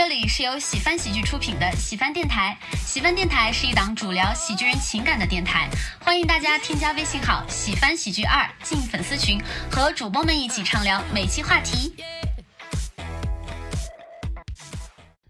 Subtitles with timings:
[0.00, 2.56] 这里是由喜翻喜剧出品的喜翻电台。
[2.86, 5.68] 喜翻电台是一档主聊喜剧人情感的电台，
[6.00, 11.96] 欢迎大家添加微信号“喜翻喜剧二”进粉丝群，和主播们一起畅聊每期话题。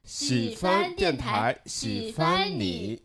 [0.04, 3.00] 喜翻电台，喜翻你。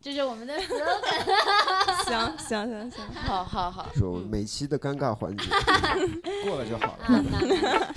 [0.00, 2.04] 这是我们的 slogan。
[2.06, 5.44] 行行行行，好好好，说每期的尴尬环节
[6.48, 7.94] 过了就好了。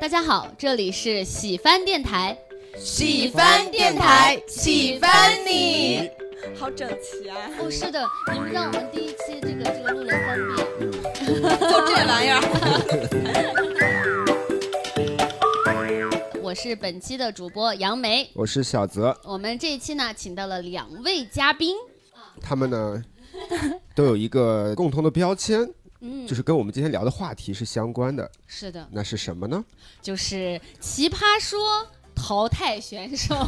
[0.00, 2.38] 大家好，这里是喜翻电台。
[2.76, 6.10] 喜翻电台，喜翻你，
[6.58, 7.36] 好整齐啊！
[7.60, 10.90] 哦，是的，你们让我们第一期这个这个录了三遍。
[11.70, 12.40] 就这玩意儿。
[16.42, 21.76] 我是本期的主播杨梅，我是小泽，我们这一期呢，请到了两位嘉宾。
[22.40, 23.02] 他们呢
[23.94, 25.68] 都有一个共同的标签，
[26.00, 28.30] 嗯，就是跟我们今天聊的话题是相关的。
[28.46, 29.64] 是的，那是什么呢？
[30.02, 33.34] 就是奇葩说淘汰选手。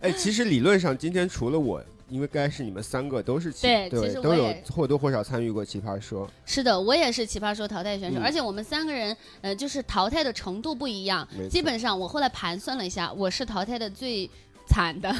[0.00, 6.26] 哎，其实理论上今天除了我，因为该是你们三个都是奇对其实都有或多或少参与过奇葩说。
[6.46, 14.28] 是的，我也是奇葩说淘汰选手，嗯而且我们三个人，呃，就是淘汰的程度不一样基本上，我后来盘算了一下，我是淘汰的最
[14.70, 15.12] 惨的。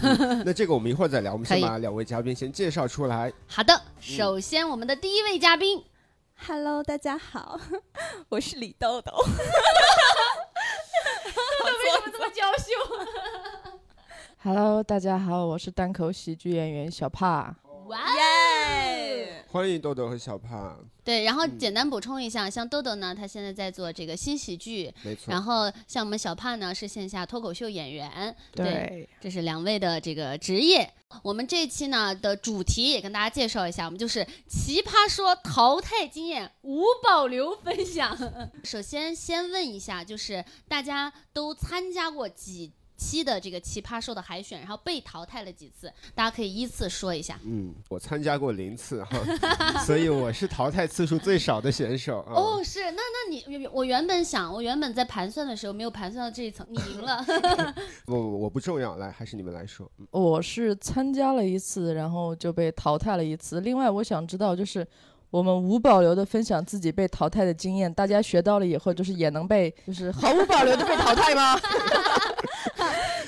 [0.45, 3.33] 那这个我们一会儿再聊，我们先把两位嘉宾先介绍出来。
[3.48, 5.84] 好的，首先我们的第一位嘉宾
[6.47, 7.59] ，Hello，大家好，
[8.31, 9.12] 我是李豆豆。
[11.67, 12.70] 为什么这么娇羞
[14.42, 17.57] ？Hello，大家好，我是单口喜剧演员小帕。
[17.87, 17.98] 哇！
[17.98, 18.23] 耶！
[19.53, 25.25] 欢迎豆豆和小胖，对，然后嗯简单补充一下，像豆豆呢，他现在在做这个新喜剧，没错。
[25.27, 30.89] 然后像我们小胖呢是线下脱口秀演员，对，对，这是两位的这个职业。
[31.25, 38.17] 我们这一期呢的主题也跟大家介绍一下，我们就是奇葩说淘汰经验无保留分享。
[38.63, 45.90] 首先先问一下，就是大家都参加过几期的这个奇葩说的海选，然后被淘汰了几次？
[46.14, 47.40] 大家可以依次说一下。
[47.44, 49.18] 嗯，我参加过零次哈，
[49.86, 52.34] 所以我是淘汰次数最少的选手啊。
[52.34, 57.24] 哦，是，那那你我原本想，我原本在盘算的时候没有盘算到这一层，你赢了。
[58.05, 59.90] 不不，我不重要，来，还是你们来说。
[59.98, 63.61] 嗯我是参加了一次，然后就被淘汰了一次。
[63.61, 64.86] 另外，我想知道，就是
[65.30, 71.58] 我们无保留的分享自己被淘汰的经验，大家学到了以后，就是也能被，就是毫无保留的被淘汰吗？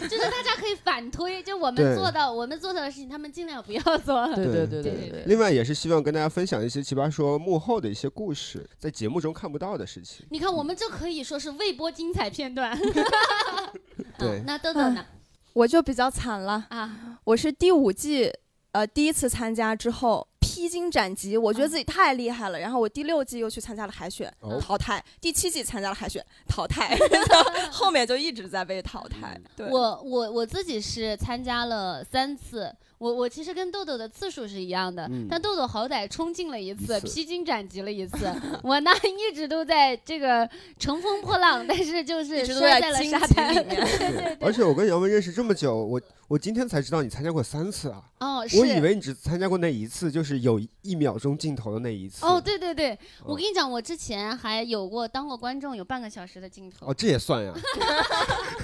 [0.02, 4.26] 就是大家可以反推，就我们做到我们做到的事情，他们尽量不要做。
[4.34, 5.22] 对对对对对。
[5.26, 10.26] 另外也是希望跟大家分享一些奇葩说幕后的一些故事，在节目中看不到的事情。
[10.30, 12.76] 你看，我们这可以说是未播精彩片段。
[14.19, 15.06] 对 嗯那豆豆呢？
[15.52, 18.32] 我就比较惨了，啊，我是第五季，
[18.72, 20.26] 呃，第一次参加之后
[20.62, 22.56] 披荆斩棘，我觉得自己太厉害了。
[22.56, 26.96] 然后我第六季又去参加了海选，哦淘汰；第七季参加了海选，淘汰。
[27.72, 29.36] 后面就一直在被淘汰。
[29.56, 32.72] 对，我我我自己是参加了三次，
[33.02, 38.32] 我我其实跟豆豆的次数是一样的，嗯但豆豆好歹冲进了一次，一次披荆斩棘了一次，
[38.62, 40.48] 我呢一直都在这个
[40.78, 48.04] 乘风破浪，但是就是摔在了沙滩里面 对，而且我跟杨文认识这么久，我我今天才知道你参加过三次啊！
[48.20, 52.24] 哦，是我以为你只参加过那一次，就是有一秒钟镜头的那一次。
[52.24, 57.52] 哦，对对对，我哦跟你讲，我之前还有过当过观众，有半个小时的镜头，哦，这也算呀。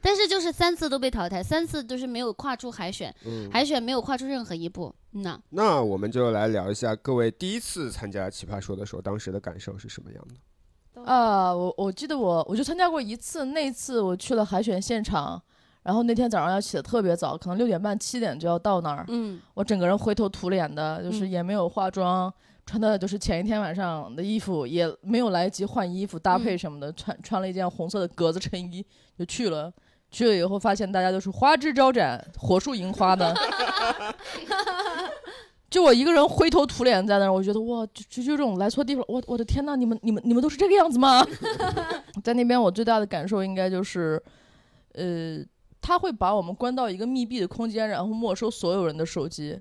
[0.00, 4.94] 但是就是三次都被淘汰，三次都是没有跨出海选，嗯，海选没有跨出任何一步。
[5.12, 11.02] 那，那我们就来聊一下各位第一次参加奇葩说的时候，当时的感受是什么样的？
[11.02, 15.40] 啊，我我记得我我就参加过一次，那一次我去了海选现场，
[15.82, 22.32] 然后那天早上要起得特别早，可能六点半七点就要到那儿，嗯，我整个人灰头土脸的，就是嗯也没有化妆，
[22.66, 28.84] 穿的就是前一天晚上的衣服，也没有来得及换衣服搭配嗯什么的，穿穿了一件红色的格子衬衣
[29.18, 29.72] 就去了。
[30.10, 33.34] 去了以后发现大家都是花枝招展、火树银花的，
[35.70, 41.24] 就我一个人灰头土脸在那儿，我觉得哇，就就就这种来错地方，我我的天呐，你们你们你们都是这个样子吗？
[42.24, 44.20] 在那边我最大的感受应该就是，
[44.94, 45.38] 呃，
[45.80, 49.58] 他会把我们关到一个密闭的空间，然后没收所有人的手机。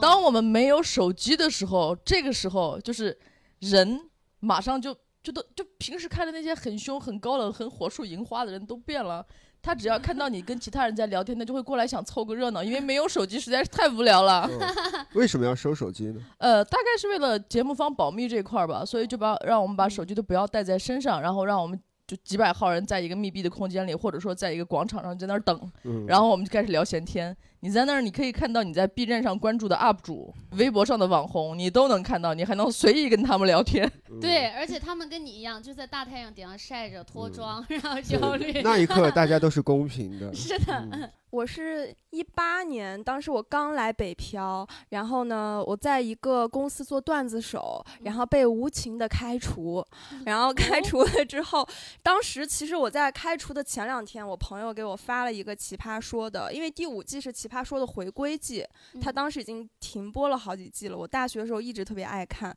[0.00, 3.16] 当我们没有手机的时候，这个时候就是
[3.58, 4.00] 人
[4.40, 9.24] 马上就就都就平时看着那些很凶、很高冷、很火树银花的人都变了。
[9.62, 14.48] 他只要看到你跟其他人在聊天，他就会过来想凑个热闹， 因为没有手机实在是太无聊了。
[14.50, 16.20] 嗯为什么要收手机呢？
[16.38, 27.36] 呃，大概是为了节目方保密这一块儿吧，所以就把让我们把手机都不要带在身上，然后让我们就几百号人在一个密闭的空间里，或者说在一个广场上在那儿等，嗯，然后我们就开始聊闲天。
[27.62, 33.90] 你在那儿，你可以看到你在 B 站上关注的 UP 主、微博上的网红，你都能看到，你还能随意跟他们聊天。
[34.08, 38.62] 嗯对，而且他们跟你一样，就在大太阳底下晒着脱嗯妆，然后焦虑。
[38.62, 40.32] 那一刻大家都是公平的。
[40.34, 49.84] 是的，嗯 我是一八年，当时我刚来北漂，然后呢，我在一个公司做段子手，然后被无情的开除，
[50.26, 51.64] 然后开除了之后，
[52.02, 58.64] 当时其实我在开除的前两天，我朋友给我发了一个奇葩说的，因为第五季是奇葩说的回归季，
[59.02, 62.56] 他嗯当时已经停播了好几季了，我大学的时候一直特别爱看。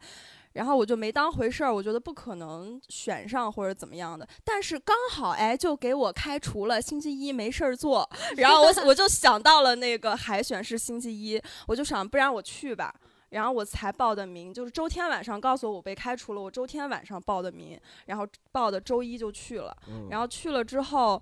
[0.54, 8.07] 然后我就没当回事儿，我觉得不可能选上或者怎么样的，但是刚好哎就给我开除了，星期一没事儿做，
[8.38, 12.94] 然后我我就想到了那个海选是星期一，我就想不然我去吧，
[13.30, 17.75] 然后我才报的名，就是周天晚上告诉我我被开除了，我周天晚上报的名，
[18.06, 21.19] 然后报的周一就去了，嗯然后去了之后。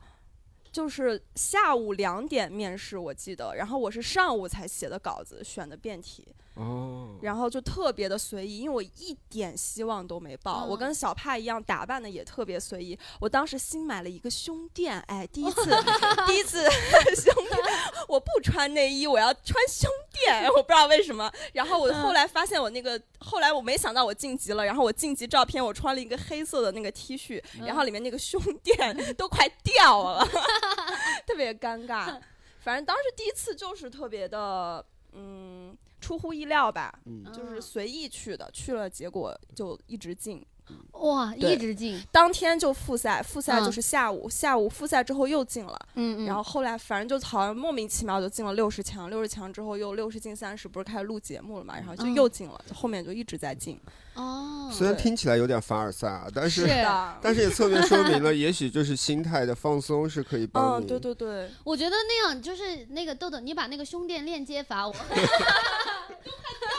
[0.72, 10.66] 就是下午两点面试，我记得，然后我是上午才写的稿子，选的辩题，哦，然后就特别的随意，因为我一点希望都没抱。
[10.66, 12.98] 嗯我跟小帕一样，打扮的也特别随意。
[13.20, 15.64] 我当时新买了一个胸垫，哎，第一次，
[16.28, 16.64] 第一次
[17.16, 17.58] 胸垫，
[18.08, 21.32] 我不穿内衣，我要穿胸垫，我不知道为什么。
[21.54, 30.26] 然后我后来发现我那个，后来我没想到我晋级了，然后我晋级照片我穿了一个黑色的那个 T 恤，然后里面那个胸垫 都快掉了，
[31.26, 32.20] 特别尴尬。
[32.60, 36.94] 反正当时第一次就是特别的，嗯，出乎意料吧。
[37.06, 37.24] 嗯。
[37.32, 40.46] 就是随意去的，去了结果就一直进，
[40.94, 43.66] 哇，一直进，当天就复赛，复赛嗯。
[43.66, 52.16] 就是下午，下午复赛之后又进了，嗯嗯，然后后来反正就好像莫名其妙就进了六十强，六十强之后又六十进三十，不是开始录节目了嘛，然后就嗯。
[52.16, 53.80] 又进了，后面就一直在进，
[54.16, 56.68] 哦，虽然听起来有点凡尔赛啊，但是
[57.22, 60.88] 但是也侧面说明了，也许就是心态的放松是可以帮嗯，你。
[60.88, 64.94] 对对对，我觉得那样就是那个豆豆，你把那个胸垫链接发我，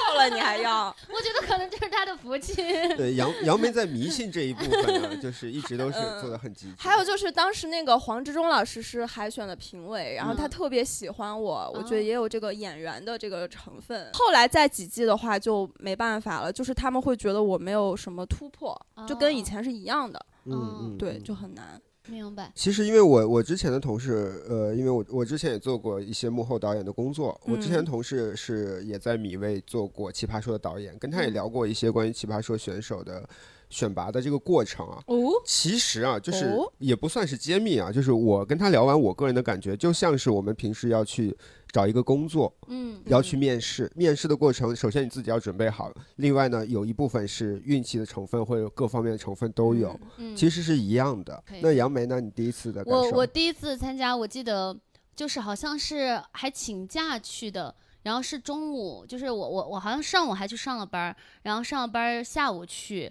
[0.09, 2.55] 到了你还要，我觉得可能就是他的福气。
[2.97, 6.75] 对杨杨梅在迷信这一部分呢，就是一直都是嗯做的很积极。
[6.79, 14.11] 还有就是当时那个黄志忠老师是海选的评委，然后他嗯特别喜欢我，我觉得哦也有这个演员的这个成分。
[14.13, 18.77] 后来在几季的话就没办法了，就是他们会觉得我没有什么突破，
[19.07, 21.23] 就跟以前是一样的，嗯嗯，对，嗯。
[21.23, 21.81] 就很难。
[22.09, 27.85] 明白，其实因为我我之前的同事，呃，因为我我之前也做过一些幕后导演的工作，我之前嗯。
[27.85, 31.33] 同事是也在米未做过《奇葩说》的导演，跟他也嗯。
[31.33, 33.29] 聊过一些关于《奇葩说》选手的
[33.73, 35.03] 选拔的这个过程啊。
[35.07, 41.37] 哦，其实啊，就是哦也不算是揭秘啊，就是我跟他聊完，我个人的感觉就像是我们平时要去
[41.73, 51.43] 找一个工作，嗯，要去面试，面试的过程，首先你自己要准备好，另外呢，有一部分是运气的成分，或者各方面的成分都有，嗯，其实是一样的。
[51.63, 52.21] 那杨梅呢？
[52.21, 52.85] 你第一次的？
[52.87, 54.79] 我我第一次参加，我记得
[55.17, 63.11] 就是好像是还请假去的，然后是中午，就是我我我好像上午还去上了班儿，然后上了班儿下午去，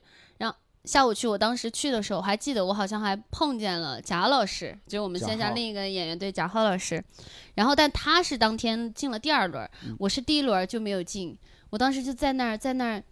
[0.85, 7.03] 下午去，我当时去的时候，我还记得我好像还碰见了贾老师，就是我们线下另一个演员对贾浩老师，
[7.55, 9.69] 然后但他是当天进了第二轮儿，
[9.99, 11.37] 我是第一轮就没有进，
[11.69, 13.03] 我当时就在那儿在那儿。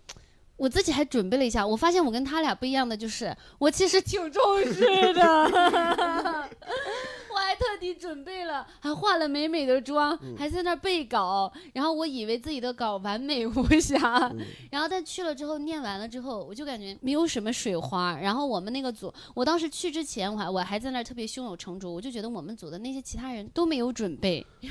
[0.58, 6.50] 我自己还准备了一下，我发现我跟他俩不一样的就是，我其实挺重视的，我
[7.40, 14.32] 还特地准备了，还化了美美的妆，还在那儿背稿，然后我以为自己的稿完美无瑕，
[14.72, 18.18] 然后但去了之后念完了之后，我就感觉没有什么水花。
[18.20, 24.46] 然后我们那个组，我当时去之前，我还我还在那儿特别胸有成竹，我就觉得我们组的那些其他人都没有准备，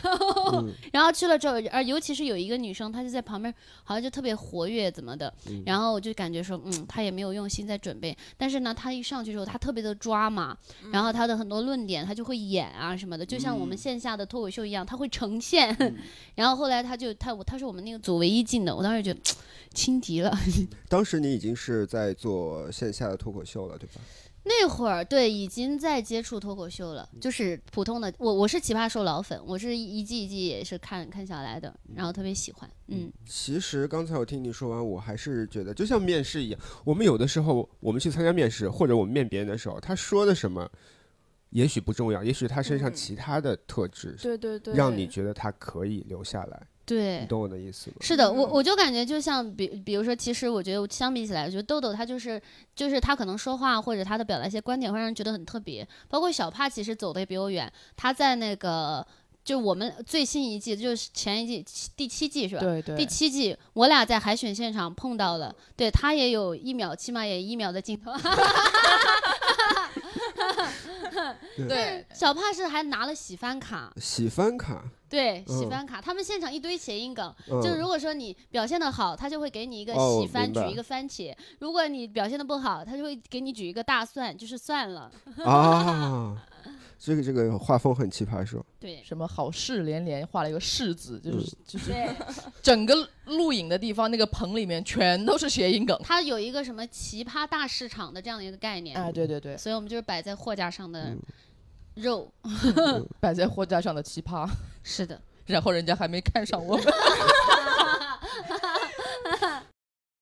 [0.53, 0.73] 嗯。
[0.93, 3.53] 然后去了之后，而尤其是有一个女生，她就在旁边，
[3.85, 5.33] 好像就特别活跃怎么的，
[5.67, 10.57] 然后我就感觉说，嗯，她也没有用心在准备，但是呢，她一上去之后，她特别的抓嘛，
[10.93, 15.77] 然后她的很多论点，她就会演啊什么的，就像我们线下的脱口秀一样，他会呈现。
[16.35, 19.21] 然后后来他就他他是我们那个组唯一进的，我当时觉得
[19.75, 20.37] 轻敌了。
[20.89, 24.01] 当时你已经是在做线下的脱口秀了，对吧？
[24.45, 28.11] 那会儿对已经在接触脱口秀了，就是普通的。
[28.17, 32.71] 我我是奇葩说老粉，我是一季一季也是看看下来的，然后特别喜欢。
[32.87, 40.67] 嗯，其实刚才我听你说完，我还是觉得就像面试一样，我们有的时候我们去参加面试，或者我们面别人的时候，他说的什么，
[41.51, 46.67] 也许不重要，也许他身上嗯其他的特质，对对对，让你觉得他可以留下来。
[46.85, 47.97] 对你，懂我的意思吗？
[48.01, 52.41] 是的，我嗯我就感觉就像比比如说，其实我觉得相比起来，我觉得豆豆他就是
[52.75, 55.87] 就是他可能说话或者他的表达一些观点会让人觉得很特别。
[56.09, 59.07] 包括小帕其实走的也比我远，他在那个
[59.45, 62.61] 就我们最新一季就是前一季第七季是吧？
[62.63, 68.13] 对对，第七季我俩在海选现场碰到了，对他也有一秒，起码也一秒的镜头。
[71.69, 75.71] 对，小帕是还拿了喜番卡，喜番卡，对，喜嗯。
[75.71, 77.61] 番卡，他们现场一堆谐音梗，嗯。
[77.63, 85.11] 就是如果说你表现的好，他就会给你一个哦喜番，举一个番茄；如果你表现的不好，他就会给你举一个大蒜，就是算了。
[85.45, 86.37] 啊，
[86.99, 92.09] 这个这个画风很奇葩是吧，对什么好事连连画了一个事字，就是就是对，
[92.61, 92.95] 整个
[93.27, 95.97] 录影的地方那个棚里面全都是谐音梗。
[96.03, 101.17] 它有一个什么奇葩大市场的这样的一个概念，啊，对对对，所以我们就是摆在货架上的
[101.95, 103.09] 肉嗯肉。
[103.21, 104.49] 摆在货架上的奇葩，
[104.83, 106.85] 是的，然后人家还没看上我们。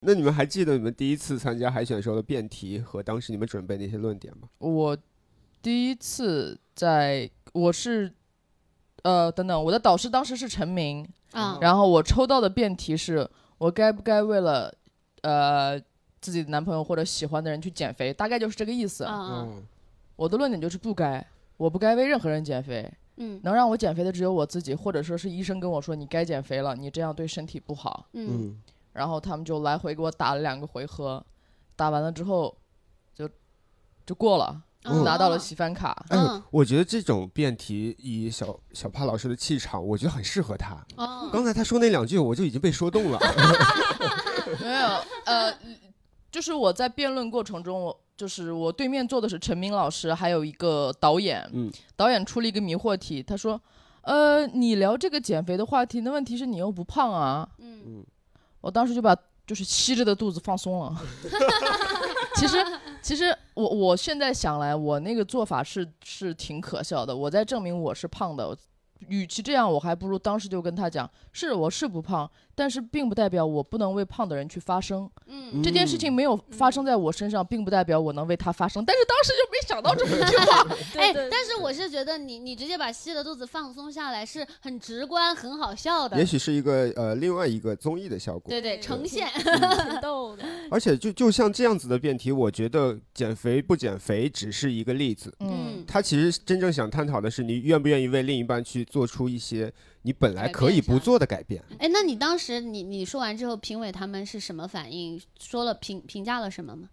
[0.01, 4.47] 那你们还记得你们第一次参加海选时候的辩题和当时你们准备那些论点吗？
[4.59, 4.97] 我
[5.63, 8.13] 第一次在，我是，
[9.03, 14.73] 呃，等等，我的导师当时是陈明，啊，然后我抽到的辩题是我该不该为了，
[15.23, 15.81] 呃，
[16.21, 19.05] 自己的男朋友或者喜欢的人去减肥，大概就是这个意思。
[19.05, 19.63] 啊，嗯，
[20.17, 28.07] 我的论点就是不该，我不该为任何人减肥，嗯能让我减肥的只有我自己，或者说是医生跟我说你该减肥了，你这样对身体不好。
[28.13, 31.25] 嗯嗯，然后他们就来回给我打了两个回合，
[31.75, 32.55] 打完了之后
[33.15, 33.27] 就
[34.05, 36.05] 就过了，嗯拿到了喜番卡。
[36.09, 40.77] 哎嗯，我觉得这种辩题以小小帕老师的气场，我觉得很适合他。
[40.97, 43.19] 哦，刚才他说那两句，我就已经被说动了。
[44.61, 44.89] 没有，
[45.25, 45.53] 呃，
[46.31, 51.49] 就是我在辩论过程中，我就是我对面坐的是陈明老师，还有一个导演。
[51.53, 53.61] 嗯，导演出了一个迷惑题，他说
[54.03, 58.05] ：“呃，你聊这个减肥的话题，那问题是你又不胖啊。”嗯
[58.61, 59.17] 我当时就把
[59.47, 61.01] 就是吸着的肚子放松了。
[62.37, 62.57] 其实，
[63.03, 67.17] 其实我我现在想来，我那个做法是是挺可笑的。
[67.17, 68.57] 我在证明我是胖的。
[69.09, 75.09] 与其这样，我还不如当时就跟他讲，是我是不胖，但是并不代表我不能为胖的人去发声。
[75.29, 78.85] 嗯这件事情没有发生在我身上，并不代表我能为他发声。
[78.85, 80.67] 但是当时就没想到这么一句话。
[81.31, 86.25] 但是我是觉得你你直接把吸的肚子放松下来是很直观、很好笑的也。
[86.25, 88.49] 许是一个呃另外一个综艺的效果。
[88.49, 89.29] 对对，对呈现。
[89.37, 90.43] 挺逗的。
[90.71, 95.33] 而且就就像这样子的辩题，我觉得减肥不减肥只是一个例子。
[95.41, 99.73] 嗯，他其实真正想探讨的是，你愿不愿意为另一半去做出一些
[100.07, 101.61] 你本来可以不做的改变。
[101.81, 105.21] 哎，那你当时你你说完之后，评委他们是什么反应？
[105.41, 106.89] 说了评评价了什么吗？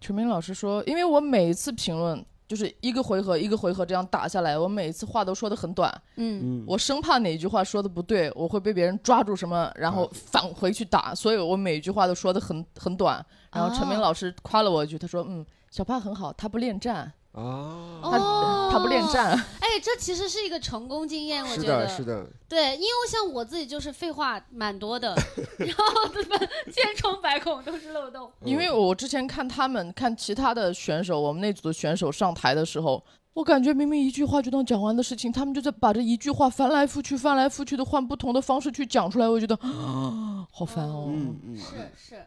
[0.00, 13.24] 陈明老师说，因为我每一次评论就是一个回合一个回合这样打下来，我每一次话都说的很短，嗯嗯，我生怕哪句话说的不对，我会被别人抓住什么，然后返回去打，所以我每一句话都说的很很短。
[13.50, 19.32] 然后陈明哦老师夸了我一句，他说：“嗯，小帕很好，他不恋战，啊，他、哦他不恋战。
[19.60, 25.14] 哎，这其实是一个成功经验，我，觉得是的，对，因为像我自己就是废话蛮多的，
[25.58, 26.38] 然后怎么
[26.72, 28.30] 千疮百孔都是漏洞。
[28.44, 33.02] 因为我之前看他们看其他的选手，我们那组的选手上台的时候，
[33.34, 41.06] 我感觉明明一句话就能讲完的事情，他们就在把这一句话翻来覆去、翻来覆去的换不同的方式去讲出来，我觉得啊， 好烦哦。
[41.08, 41.64] 嗯嗯，是
[41.96, 42.26] 是，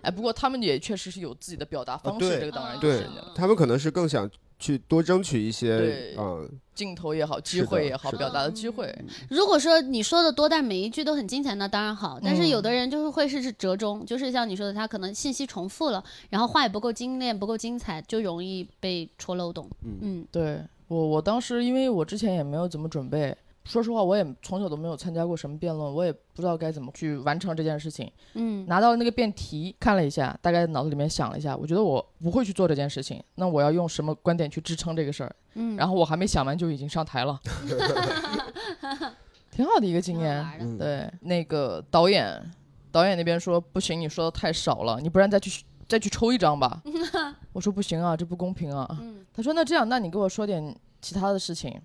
[0.00, 6.38] 哎，不过他们也确实是有自己的表达方式，对这个当然就对是他们可能是更想去多争取一些对啊，
[6.74, 8.92] 镜头也好，机会也好，表达的机会。
[9.28, 12.18] 如果说你说的多，但每一句都很精彩，那当然好。
[12.22, 19.68] 但是有的嗯人就是会是是折中，就是像你说的，他可能信息重复了，然后话也不够精炼、不够精彩，就容易被戳漏洞。
[19.84, 28.10] 嗯嗯对我，我当时因为我之前也没有怎么准备，说实话，我也从小都没有参加过什么辩论，我也不知道该怎么去完成这件事情。
[28.34, 35.34] 嗯拿到那个辩题看了一下，大概脑子里面想了一下，我觉得我不会去做这件事情，那我要用什么观点去支撑这个事儿？
[35.54, 37.38] 嗯，然后我还没想完就已经上台了，
[39.50, 40.78] 挺好的一个经验。
[40.78, 42.50] 对，那个导演，
[42.90, 46.82] 导演那边说不行，你说的太少了，你不然再去再去抽一张吧。
[47.52, 48.88] 我说不行啊，这不公平啊。
[49.00, 51.80] 嗯他说那这样，那你给我说点其他的事情。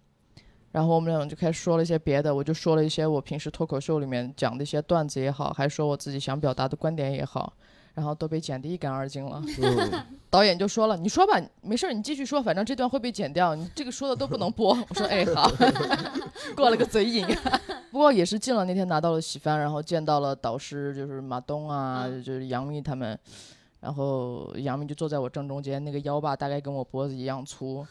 [0.72, 7.52] 然后我们俩就开始说了一些别的，我就说了一些我平时脱口秀里面讲的一些段子也好，还说我自己想表达的观点也好，
[7.94, 9.42] 然后都被剪得一干二净了。
[9.62, 15.50] 嗯导演就说了：“你说吧，没事儿，你继续说，反正这段会被剪掉，你这个说的都不能播。”我说：“哎，好。”
[16.54, 17.26] 过了个嘴瘾。
[17.90, 23.18] 不过也是进了那天拿到了喜番，然后见到了导师，就是马东啊，嗯就是杨幂他们。
[23.80, 27.88] 然后杨幂就坐在我正中间，那个腰吧大概跟我脖子一样粗，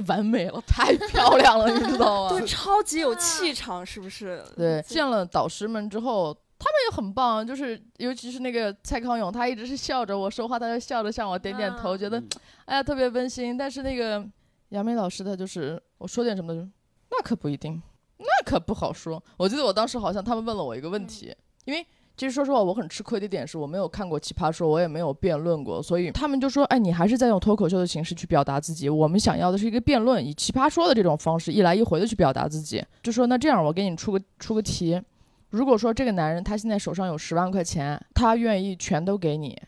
[0.00, 2.30] 太完美了，太漂亮了，你知道吗？
[2.38, 4.42] 对， 超级有气场，是不是？
[4.56, 12.22] 对，见了导师们之后，他们也很棒，就是尤其是那个蔡康永，他一直是笑着我说话，他就笑着向我点点头，嗯觉得
[12.64, 13.56] 哎呀特别温馨。
[13.56, 14.24] 但是那个
[14.70, 16.60] 杨梅老师，他就是我说点什么，就
[17.10, 17.80] 那可不一定，
[18.18, 19.22] 那可不好说。
[19.36, 21.34] 我记得我当时好像他们问了我一个问题，
[21.64, 28.88] 因为其实说实话，我很吃亏的点是我没有看过《奇葩说》，我也没有辩论过，所以他们就说：“哎，你还是在用脱口秀的形式去表达自己。
[28.88, 35.00] 我们想要的是一个辩论，以《奇葩说》的这种方式一来一回的去表达自己。”就说那这样，我给你出个出个题，
[35.50, 39.60] 如果说这个男人他现在手上有十万块钱，他愿意全都给你，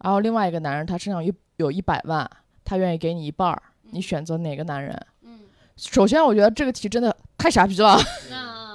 [0.00, 2.30] 然后另外一个男人他身上有有一百万，
[2.64, 5.06] 他愿意给你一半儿，你选择哪个男人？
[5.22, 5.40] 嗯，
[5.76, 7.98] 首先我觉得这个题真的太傻逼了。
[8.30, 8.65] 那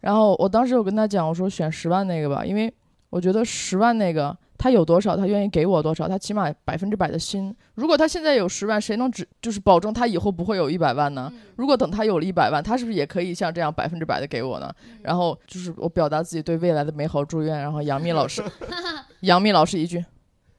[0.00, 2.72] 然后我当时有跟他讲，我说选十万那个吧，因为
[3.10, 7.54] 我觉得十万那个他有多少，他愿意给我多少，他起码百分之百的心。
[7.74, 11.32] 如果他现在有十万，谁能只就是保证他以后不会有一百万呢？
[11.56, 14.72] 如果等他有了一百万，他是不是也可以像这样百分之百的给我呢？
[15.02, 17.58] 然后就是我表达自己对未来的美好祝愿。
[17.58, 18.42] 然后杨幂老师，
[19.20, 20.04] 杨幂老师一句，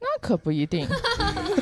[0.00, 0.86] 那可不一定。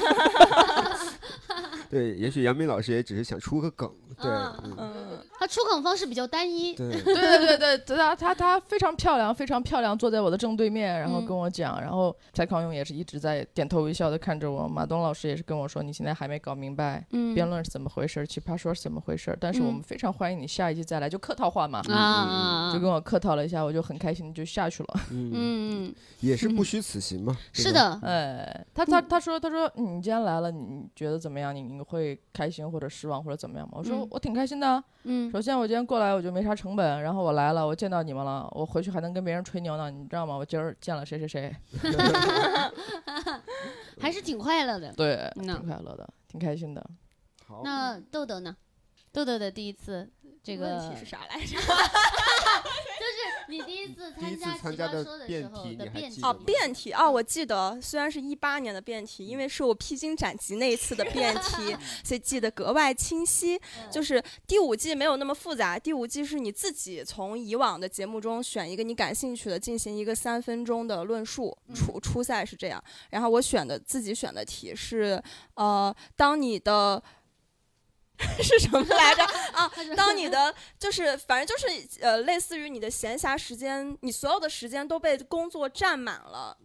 [1.90, 3.90] 对，也许杨明老师也只是想出个梗，
[4.21, 4.75] 对，啊嗯。
[4.78, 11.26] 嗯，他出梗方式比较单一，对， 对对对对，她她她非常漂亮，非常漂亮，坐在我的正对面，然后嗯。
[11.26, 17.35] 跟我讲，然后蔡康永也是一直在点头微笑的看着我，马东老师也是跟我说，你现在还没搞明白嗯。
[17.35, 25.00] 辩论是怎么回事，奇葩说是怎么回事，但是我们非常欢迎你下一季再来，就客套话嘛，啊啊，就跟我客套了一下，我就很开心就下去了。
[25.11, 31.54] 嗯，嗯，也是不虚此行嘛，是的，哎，他他他说他说你今天来了，你觉得怎么样？
[31.54, 33.75] 你你会开心或者失望或者怎么样吗？
[33.78, 34.82] 我说嗯我挺开心的啊。
[35.04, 40.37] 嗯首先我今天过来我就没啥成本，然后我来了，我见到你们了，我回去还能跟别人吹牛呢，你知道吗？
[40.37, 41.54] 我今儿见了谁谁谁，
[44.00, 44.92] 还是挺快乐的。
[44.92, 46.85] 对，嗯挺快乐的，挺开心的。
[47.47, 48.56] 好，那豆豆呢？
[49.11, 50.08] 豆豆的第一次
[50.49, 51.57] 这个问题是啥来着？
[52.99, 54.35] 就是你第一次参
[54.75, 63.61] 加的葩说的时辩候的辩题哦辩题哦，我记得，虽然是一八年的辩题，因为是我披荆斩棘那一次的辩题， 所以记得格外清晰。
[63.90, 71.55] 就是第五季没有那么复杂，第五季是你自己从以往的节目中选一个你感兴趣的，进行一个三分钟的论述。
[71.75, 75.23] 初初赛是这样，然后我选的自己选的题是，
[75.57, 77.02] 呃，当你的
[78.43, 79.71] 是什么来着 啊？
[79.97, 86.57] 当你的就是反正就是呃，类似于你的闲暇时间，你所有的时间都被工作占满了，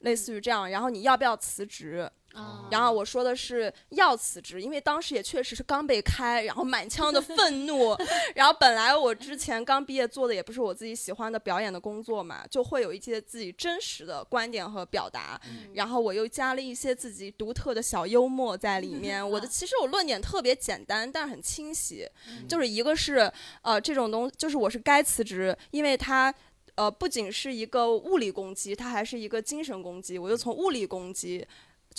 [0.00, 2.10] 类似于这样，然后你要不要辞职？
[2.38, 7.96] 啊然后我说的是要辞职，因为当时也确实是刚被开，然后满腔的愤怒，
[8.36, 15.40] 然后本来我之前刚毕业做的也不是我自己喜欢的表演的工作嘛，就会有一些自己真实的观点和表达，
[15.74, 19.18] 然后我又加了一些自己独特的小幽默在里面。
[19.28, 22.06] 我的其实我论点特别简单，但是很清晰，
[22.48, 26.32] 就是一个是呃这种东，就是我是该辞职，因为它。
[26.74, 30.16] 呃，不仅是一个物理攻击，它还是一个精神攻击。
[30.16, 31.44] 我就从物理攻击，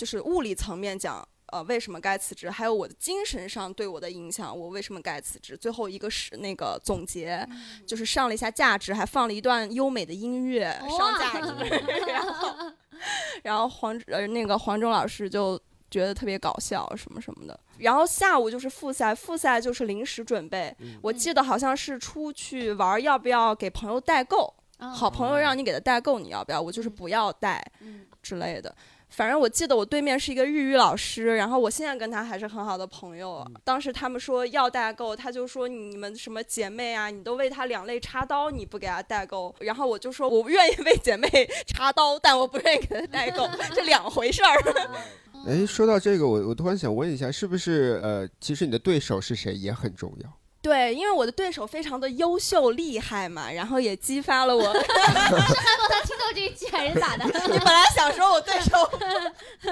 [0.00, 5.54] 就是物理层面讲，呃，为什么该辞职，还有我的精神上对我的影响，我为什么该辞职。
[5.54, 7.46] 最后一个是那个总结，
[7.86, 10.64] 就是上了一下价值，还放了一段优美的音乐
[10.96, 11.52] 上价值，
[12.10, 12.56] 然后，
[13.44, 15.60] 然后黄呃那个黄忠老师就。
[15.90, 20.72] 觉得特别搞笑什么什么的，然后下午就是复赛，复赛就是临时准备。
[21.02, 24.54] 我记得好像是出去玩，要不要给朋友代购？
[24.78, 26.62] 啊好朋友让你给他代购，你要不要？
[26.62, 28.72] 我就是不要带嗯之类的。
[29.10, 33.44] 反正我记得我对面是一个日语老师，然后我现在跟他还是很好的朋友。
[33.64, 39.54] 当时他们说要代购，他就说你们什么姐妹啊，你都为他两肋插刀，你不给他代购。
[39.60, 41.28] 然后我就说我愿意为姐妹
[41.66, 44.56] 插刀，但我不愿意给他代购， 这两回事儿。
[45.46, 50.39] 哎，说到这个，我我突然想问一下，是不是呃，其实你的对手是谁也很重要？
[50.62, 54.62] 对，因为我的对手非常的优秀厉害嘛，然后也激发了我。
[54.74, 54.80] 是
[55.88, 57.24] 他听到这一期还是咋的？
[57.24, 58.76] 你 本来想说我对手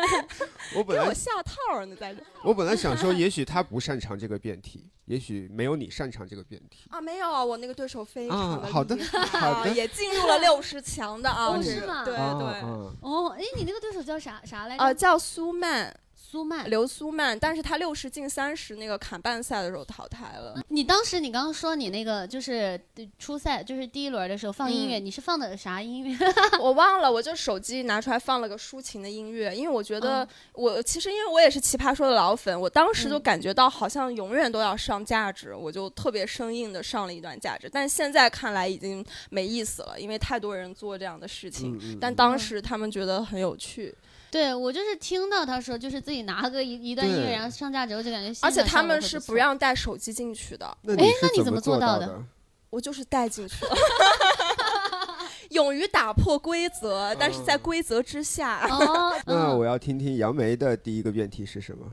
[0.74, 6.88] 我本来给我下套呢，在这我本来想说，也许他不擅长这个辩题，也许没有你擅长这个辩题。
[6.90, 8.96] 啊，没有啊，我那个对手非常的啊好的
[9.30, 12.46] 好的啊也进入了六十强的啊，这个哦是吗对啊对。
[12.46, 14.84] 啊哦，哎，你那个对手叫啥啥来着？
[14.84, 15.94] 呃，叫苏曼，
[16.30, 16.68] 苏曼。
[16.68, 20.62] 刘苏曼，但是他六十进三十那个砍半赛的时候淘汰了。
[20.68, 22.78] 你当时你刚刚说你那个就是
[23.18, 26.18] 初赛，就是第一轮的时候放音乐，你是放的啥音乐？
[26.60, 41.98] 我忘了，我就手机拿出来放了个抒情的音乐，因为我觉得嗯我其实因为我也是奇葩说的老粉，我当时就嗯感觉到好像永远都要上价值，我就特别生硬的上了一段价值，但是现在看来已经没意思了，因为太多人做这样的事情。
[41.98, 43.94] 但当时他们觉得很有趣，
[44.30, 52.24] 对我就是听到他说，就是自己拿个一一段音乐，然后上架之后就感觉而且他们是不让带手机进去的，哎那你怎么做做到的的？
[52.70, 53.74] 我就是带进去了。
[55.50, 58.68] 勇于打破规则，但是在规则之下。
[58.68, 61.86] 哦， 那嗯我要听听杨梅的第一个辩题是什么？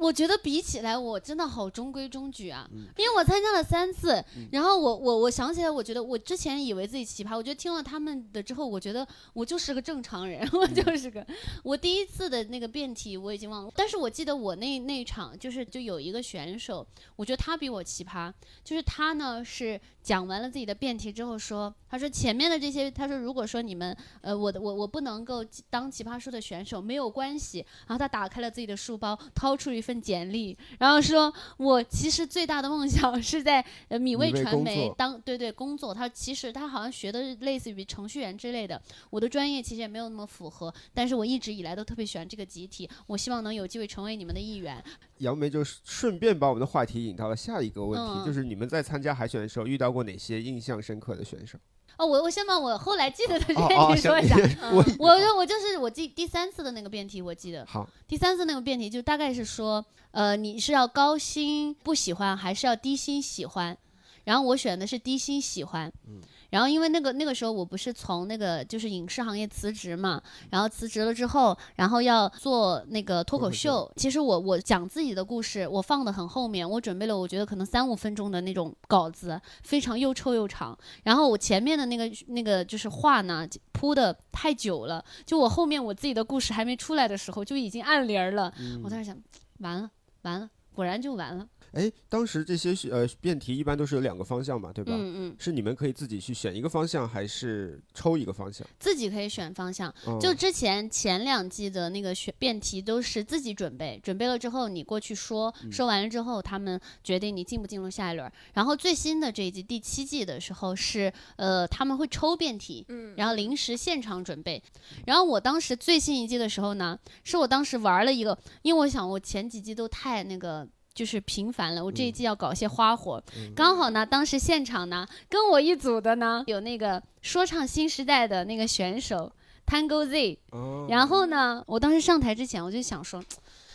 [0.00, 11.26] 我觉得比起来，我真的好中规中矩啊，嗯因为我参加了三次，然后我我我想起来，我觉得我之前以为自己奇葩，我觉得听了他们的之后，我觉得我就是个正常人，我就是个，
[11.62, 44.82] 我第一次的那个辩题我已经忘了，但是我记得我那那一场就是就有一个选手，我觉得他比我奇葩，就是他呢是讲完了自己的辩题之后说，他说前面的这些，他说如果说你们呃我的我我不能够当奇葩说的选手没有关系，然后他打开了自己的书包，掏出一份简历，然后说我其实最大的梦想是在呃米味传媒当对对工作，他其实他好像学的类似于程序员之类的，我的专业其实也没有那么符合，但是我一直以来都特别喜欢这个集体，我希望能有机会成为你们的一员。
[45.18, 51.58] 杨梅就顺便把我们的话题引到了下一个问题，嗯就是你们在参加海选的时候遇到过哪些印象深刻的选手？
[51.96, 54.36] 哦，我我先把我后来记得的哦 辩哦，题说一下。
[54.72, 63.76] 我我就我就是我记第三次的那个辩题，我记得好，第三次那个辩题就大概是说，呃，你是要高薪不喜欢，还是要低薪喜欢？
[64.24, 66.20] 然后我选的是低薪喜欢，嗯
[66.54, 73.92] 然后因为那个那个时候我不是从那个就是影视行业辞职嘛，然后辞职了之后，然后要做那个脱口秀秀。
[73.96, 80.78] 其实我我讲自己的故事，我放的很后面，我准备了我觉得可能三五分钟的那种稿子，非常又臭又长。
[81.02, 88.54] 然后我前面的那个那个就是话呢铺的太久了，就我后面我自己的故事还没出来的时候就已经按铃儿了。
[88.84, 89.20] 我当时想，
[89.58, 89.90] 完了
[90.22, 91.44] 完了，果然就完了。
[91.74, 94.92] 哎，当时这些呃辩题一般都是有两个方向嘛，对吧？
[94.94, 98.66] 嗯嗯，是你们可以自己去选一个方向，还是抽一个方向？
[98.78, 99.92] 自己可以选方向。
[100.06, 108.30] 嗯就之前前两季的那个选辩题都是自己准备，准备了之后你过去说，说完了之后他们决定你进不进入下一轮。
[108.54, 114.62] 然后最新的这一季第七季的时候是呃他们会抽辩题，嗯，然后临时现场准备。
[115.06, 120.66] 然后我当时最新一季的时候呢，是我当时玩了一个，因为我想我前几季都太那个。
[120.94, 123.22] 就是频繁了，我这一季要搞一些花活，
[123.56, 129.32] 刚好呢，当时现场呢，跟我一组的呢有那个说唱新时代的那个选手
[129.66, 130.86] Tango Z，哦。
[130.88, 133.20] 然后呢，我当时上台之前我就想说，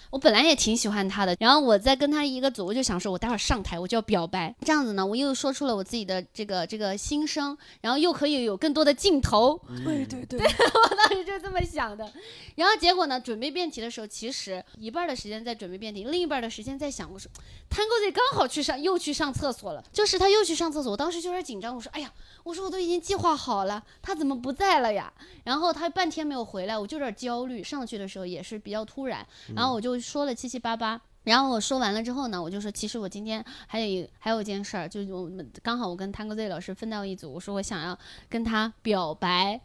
[0.10, 12.12] 我本来也挺喜欢他的，然后我在跟他一个组，我就想说，我待会儿上台我就要表白，这样子呢，我又说出了我自己的这个这个心声，然后又可以有更多的镜头，对对对， 我当时就这么想的。
[12.56, 17.32] 然后结果呢，准备辩题的时候，其实一半儿的时间在准备辩题，另一半儿的时间在想，我说
[17.70, 22.12] ，Tango Z 刚好去上又去上厕所了，就是他又去上厕所，我当时就有点紧张，我说，哎呀，
[22.44, 25.14] 我说我都已经计划好了，他怎么不在了呀？
[25.44, 27.60] 然后他半天没有回来，我就有点焦虑。
[27.64, 29.24] 上去的时候也是比较突然，
[29.56, 31.02] 然后我就说了七七八八。
[31.24, 37.98] 然后我说完了之后呢，我就说，其实我今天还有一还有一件事儿，就是我们刚好我跟 Tango Z 老师分到一组，我说我想要
[38.30, 39.60] 跟他表白，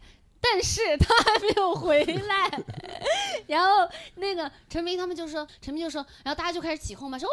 [0.44, 2.62] 但是 他还没有回来。
[3.46, 7.33] 然后那个陈明他们就说，陈明就说，然后大家就开始起哄嘛，说哦，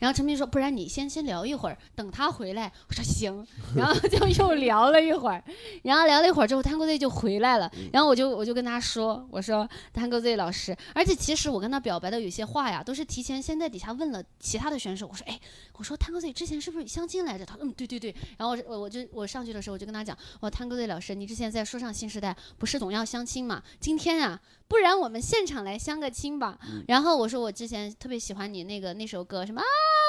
[0.00, 2.72] 然后陈明说，不然你先先聊一会儿，等他回来。
[2.88, 5.42] 我说行，然后就又聊了一会儿，
[5.82, 15.38] 然后聊了一会儿之后，Tango Z 就回来了，然后我就我就跟他说，我说 Tango Z 老师，而且其实我跟他表白的有些话呀，都是提前先在底下问了其他的选手，我说哎，
[15.74, 17.44] 我说 Tango Z 之前是不是相亲来着？
[17.44, 22.23] 他说嗯对对对，然后我我我就我上去的时候我就跟他讲，我说 Tango Z 老师，你之前在说唱新时代
[22.58, 23.60] 不是总要相亲嘛？
[23.80, 26.56] 今天啊，不然我们现场来相个亲吧。
[26.86, 29.64] 然后我说我之前特别喜欢你那个那首歌什么啊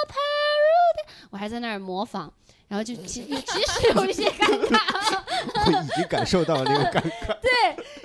[0.08, 2.32] Parody，我还在那儿模仿，
[2.68, 4.80] 然后就其其实有一些尴尬。
[5.66, 7.38] 我已经感受到了那个尴尬。
[7.42, 7.52] 对。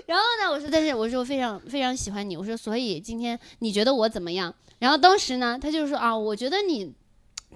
[0.06, 4.54] 然后呢，我说但是我说我非常非常喜欢你，我说所以今天你觉得我怎么样？
[4.78, 6.94] 然后当时呢，他就说啊，我觉得你。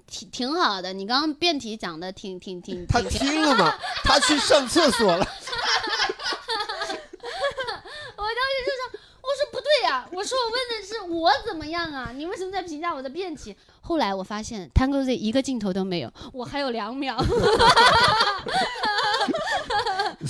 [0.06, 3.78] 挺挺好的，你刚刚辩题讲的挺挺挺他挺听了吗？
[4.02, 5.26] 他去上厕所了。
[8.18, 12.12] 我说不对呀、我说我问的是我怎么样啊？
[12.14, 13.54] 你为什么在评价我的辩题？
[13.80, 17.16] 后来我发现 Tango Z 一个镜头都没有，我还有两秒。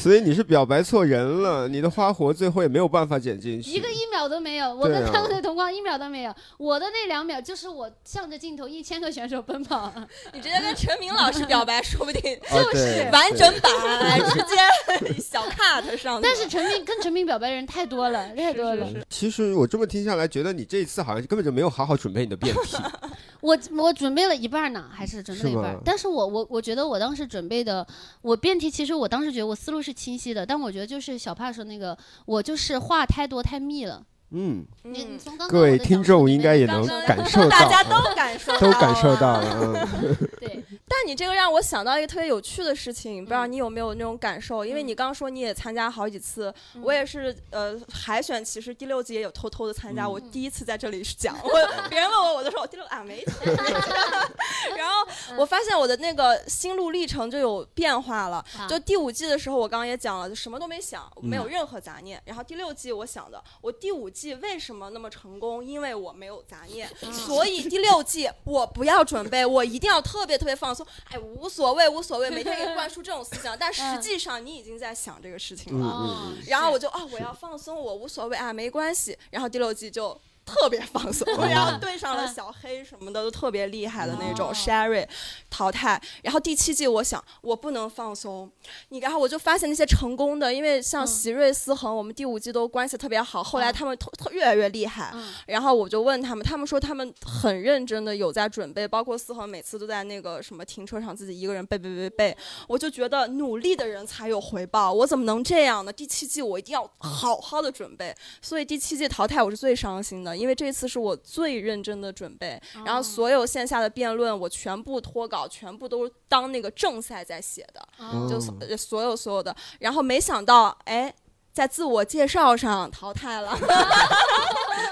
[0.04, 3.70] 所以你是表白错人了，你的花活最后也没有办法剪进去。
[3.70, 9.90] 一个一秒都没有，我跟他们的同框一秒都没有，我的那两秒就是我向着镜头一千个选手奔跑。
[10.34, 12.20] 你直接跟陈明老师表白，说不定
[12.52, 16.28] 就是完整版直接小 cut 上去。
[16.28, 18.86] 但是陈明跟陈明表白的人太多了，太多了。
[19.08, 22.76] 其实我这么听下来，觉得你这一次好像根本就没有好好准备你的辩题。
[23.44, 27.86] 我我准备了一半呢，还是准备了一半但是我我我觉得我当时准备的，
[28.22, 34.02] 我辩题其实我当时觉得我思路是清晰的，但我觉得就是小帕说那个，我就是话太多太密了。
[34.30, 39.38] 嗯，你你从刚刚各位听众应该也能感受到， 大家都感受都感受到。
[39.38, 39.88] 了。
[40.02, 44.64] 嗯，对，但你这个让我想到一个特别有趣的事情，不知道你有没有那种感受？
[44.64, 50.06] 因为你刚刚说你也参加好几次，我也是呃海选，其实第六季也有偷偷的参加。
[50.06, 51.50] 我第一次在这里讲， 我
[51.88, 53.62] 别人问我，我就说我第六啊没参加。
[54.76, 58.44] 然后我发现我的那个心路历程就有变化了。
[58.68, 62.20] 就第五季的时候，我刚刚也讲了，就什么都没想，没有任何杂念。
[62.26, 65.64] 然后第六季我想的，我第五季为什么那么成功？
[65.64, 70.86] 因为我没有杂念，所以第六季我不要准备，我一定要特别特别放松。
[71.10, 76.32] 哎，无所谓，无所谓，每天给你灌输这种思想，但实际上你已经在想这个事情了。
[76.46, 79.16] 然后我就啊，我要放松，我无所谓啊，没关系。
[79.30, 80.20] 然后第六季就。
[80.44, 85.06] 特别放松， 然后对上了小黑什么的都特别厉害的那种，Sherry
[85.48, 86.00] 淘汰。
[86.22, 88.50] 然后第七季我想我不能放松，
[88.90, 95.14] 你然后我就发现那些成功的，因为像席瑞思恒，我们第五季都关系特别好，后来他们特特越来越厉害。
[95.46, 102.36] 然后我就问他们，他们说他们很认真的有在准备，包括思恒每次都在那个什么停车场自己一个人背背背背。
[102.68, 105.92] 我就觉得努力的人才有回报，我怎么能这样呢？
[105.92, 110.33] 第七季我一定要好好的准备，所以第七季淘汰我是最伤心的。
[110.36, 117.88] 因为这次是我最认真的准备，然后所有线下的辩论我全部脱稿，全部都当那个正赛在写的，
[118.28, 119.54] 就所有所有的。
[119.80, 121.14] 然后没想到，哎，
[121.54, 123.56] 在自我介绍上淘汰了。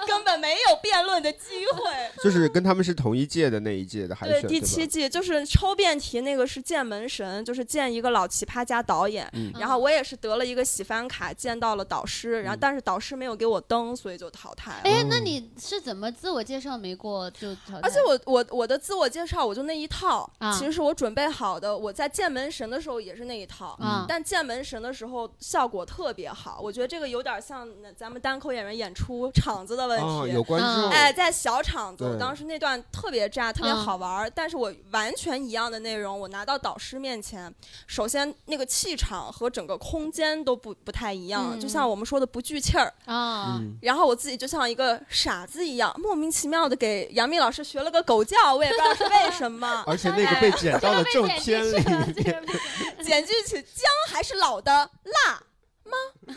[0.06, 1.90] 根本没有辩论的机会，
[2.22, 14.80] 就是跟他们是同一届的那一届的海选，对第七季就是抽辩题那个是见门神，就是见一个老奇葩加导演，然后我也是得了一个喜番卡，见到了导师，然后但是导师没有给我登，所以就淘汰了。
[14.84, 17.80] 哎，那你是怎么自我介绍没过就淘汰？
[17.82, 30.04] 而且我我我的自我介绍我就那一套，其实是我准备好的，我在见门神的时候也是那一套，但见门神的时候效果特别好，我觉得这个有点像咱们单口演员演出场子的问题。
[30.04, 37.52] 哦，有观众哎，在小场子，我当时那段特别炸，特别好玩但是我完全一样的内容，我拿到导师面前，
[37.86, 43.60] 首先那个气场和整个空间都不不太一样，就像我们说的不聚气儿啊。
[43.80, 49.82] 然后我自己就像一个傻子一样，莫名其妙的给杨幂老师学了个狗叫，我也不知道是为什么。
[49.86, 51.82] 而且那个被剪到了正片里，
[53.02, 54.72] 剪进去姜还是老的
[55.04, 55.42] 辣。
[55.92, 55.96] 吗？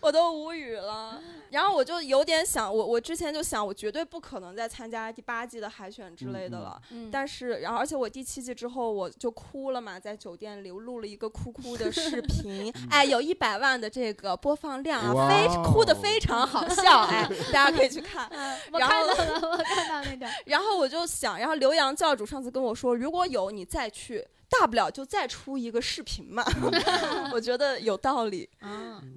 [0.00, 1.20] 我都无语了。
[1.50, 6.80] 然后我就有点想，我我之前就想，我绝对不可能再参加第八季的海选之类的了。
[7.10, 18.28] 但是，然后而且我第七季之后我就哭了嘛，在酒店里录了一个哭哭的视频， 哎，有一百万的这个播放量啊，非哭的非常好笑，哎， 大家可以去看。
[18.72, 20.26] 我看到了，我看到那个。
[20.46, 24.26] 然后我就想，然后刘洋教主上次跟我说，如果有你再去。
[24.48, 26.44] 大不了就再出一个视频嘛，
[27.34, 28.48] 我觉得有道理。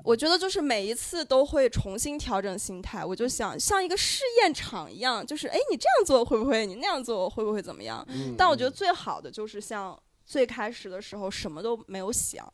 [0.03, 6.65] 我觉得就是每一次都会重新调整心态，我就想像一个试验场一样，就是哎，你这样做会不会？
[6.65, 8.05] 你那样做会不会怎么样？
[8.37, 12.51] 但我觉得最好的就是像最开始的时候什么都没有想，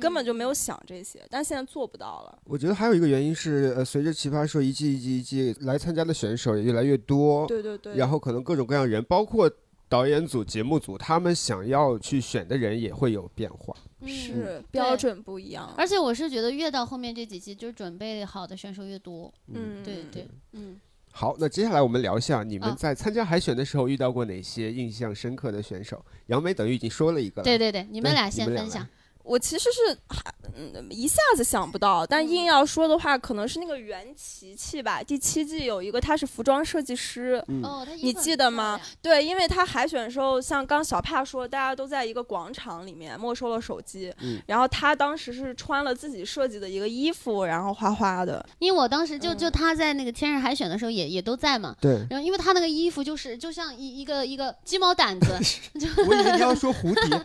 [0.00, 2.38] 根本就没有想这些，但现在做不到了。
[2.44, 9.48] 我觉得还有一个原因是，呃，随着奇葩说一季一季一季来参加的选手也越来越多，对对对，然后可能各种各样人，包括。
[9.88, 13.74] 导演组、节目组，他们想要去选的人也会有变化，
[14.06, 15.72] 是标准不一样。
[15.76, 19.32] 而且我是觉得，越到后面这几期，就准备好的选手越多。
[19.52, 20.80] 嗯，对对，嗯。
[21.12, 26.04] 好，那接下来我们聊一下你们在参加海选的时候遇到过哪些印象深刻的选手。
[26.26, 28.86] 杨梅等于已经说了一个了，对对对，你们俩先分享。
[29.26, 35.02] 我其实是还嗯一下子想不到，但硬要说的话，可能是那个袁琪琪吧。
[35.02, 38.80] 第七季有一个，他是服装设计师，哦，你记得吗？
[39.02, 44.14] 对，因为他海选的时候，像刚小帕说，大家都在一个广场里面没收了手机，
[44.46, 48.44] 然后他当时是穿了自己设计的一个衣服，然后花花的。
[48.58, 51.96] 因为我当时就就他在那个天日海选的时候也也都在嘛，对。
[52.08, 55.36] 然后因为他那个衣服就是就像一一个一个鸡毛掸子，
[56.08, 57.20] 我以为你要说蝴蝶，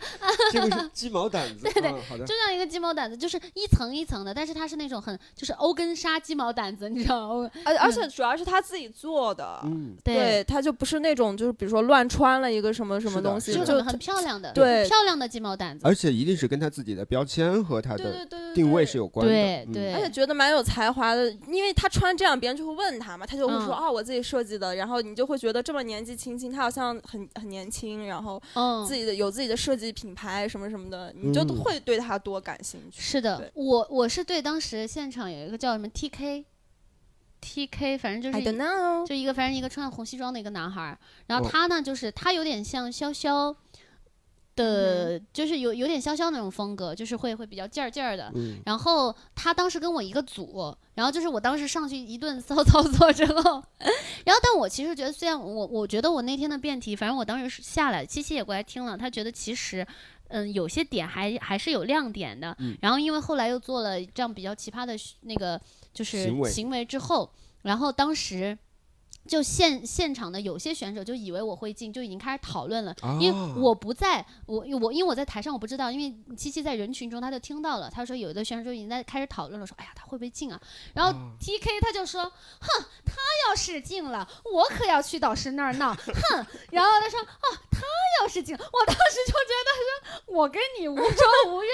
[0.51, 1.90] 这个是鸡毛掸子， 对对，
[2.25, 2.71] 就像一个。
[2.71, 7.51] 鸡毛掸子就是一层一层的，但是它是那种很就是欧根纱鸡毛掸子，你知道吗？
[7.65, 15.81] 而而且主要是他自己做的，嗯，对，他就不是那种就是比如说乱穿了一个什么什么东西，就很漂亮的，对，漂亮的鸡毛掸子。
[15.83, 18.25] 而且一定是跟他自己的标签和他的
[18.55, 19.93] 定位是有关的，对对。
[19.93, 24.75] 而且觉得蛮有才华的，因为他穿这样，别人就会问他嘛，他就会说啊，我自己设计的。
[24.75, 28.41] 然后你就会觉得这么年纪轻轻，他好像很很年轻，然后
[28.87, 33.01] 自己的有自己的设计品牌什么什么的，你就会对他多感兴趣。
[33.01, 33.51] 是的。
[33.53, 38.45] 我我是对当时现场有一个叫什么 T K，T K，反正就是
[39.05, 43.55] 就一个反正一个穿红西装的一个男孩，然后他呢就是他有点像潇潇，
[44.55, 48.31] 的，就是有有点潇潇那种风格，就是会会比较劲儿劲儿的。
[48.35, 53.63] 嗯然后他当时跟我一个组，然后就是我当时上去一顿骚操作之后，
[54.25, 59.85] 然后但我其实觉得，虽然我我觉得我那天的辩题，反正我当时是下来，七七也过来听了，他觉得其实。
[60.31, 62.55] 嗯，有些点还还是有亮点的。
[62.59, 65.59] 嗯然后因为后来又做了这样比较奇葩的那个
[65.93, 68.57] 就是行为行为之后，然后当时
[69.27, 72.95] 就现现场的有些选手就以为我会进，就已经开始讨论了。
[73.19, 80.59] 因为啊我不在，我我因为我在台上我不知道，因为七七在人群中他就听到了，他说有的选手就已经在开始讨论了，说哎呀他会不会进啊？
[80.93, 83.13] 然后啊 T K 他就说，哼，他
[83.47, 86.45] 要是进了，我可要去导师那儿闹，哼。
[86.71, 87.81] 然后他说哦，他
[88.21, 91.71] 要是进，我当时就觉得说，我跟你无仇无怨，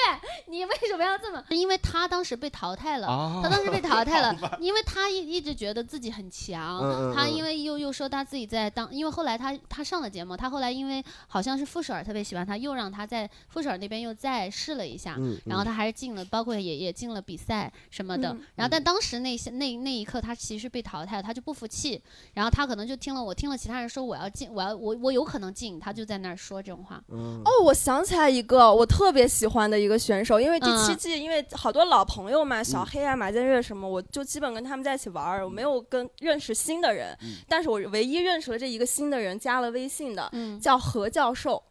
[0.47, 1.43] 你为什么要这么？
[1.49, 3.07] 因为他当时被淘汰了。
[3.07, 18.29] 啊他当时被淘汰了，因为他一一直觉得自己很强，他因为又又说他自己在当，因为后来他他上了节目，他后来因为好像是傅首尔特别喜欢他，又让他在傅首尔那边又再试了一下，嗯，然后他还是进了，包括也也进了比赛什么的。
[18.29, 22.01] 嗯然后但当时那些那那一刻他其实被淘汰了，他就不服气，
[22.33, 27.01] 然后他可能就听了我听了其他人说我要进，我要我我有可能进，他就在那儿说这种话。
[27.09, 41.61] 嗯哦，我想起来一个我特别喜欢的一个选手，因为第七嗯季，因为好多老朋友嘛，小嗯黑啊、马建岳什么，我就基本跟他们在一起玩儿，我没有跟认识新的人，嗯但是我唯一认识了这一个新的人，加了微信的，嗯叫何教授，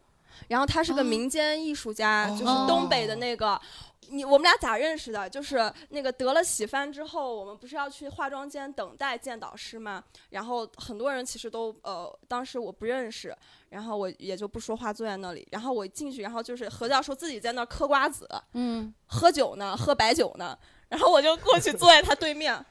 [0.49, 3.61] 然后他是个哦民间艺术家，就是哦东北的那个。
[4.09, 5.29] 你我们俩咋认识的？
[5.29, 10.01] 就是那个得了喜番之后，我们不是要去化妆间等待见导师吗？
[10.31, 13.37] 然后很多人其实都呃，当时我不认识，
[13.71, 15.45] 然后我也就不说话，坐在那里。
[15.51, 20.57] 然后我进去，然后就是何教授自己在那儿嗑瓜子、嗯，喝酒呢，喝白酒呢。
[20.88, 22.64] 然后我就过去坐在他对面，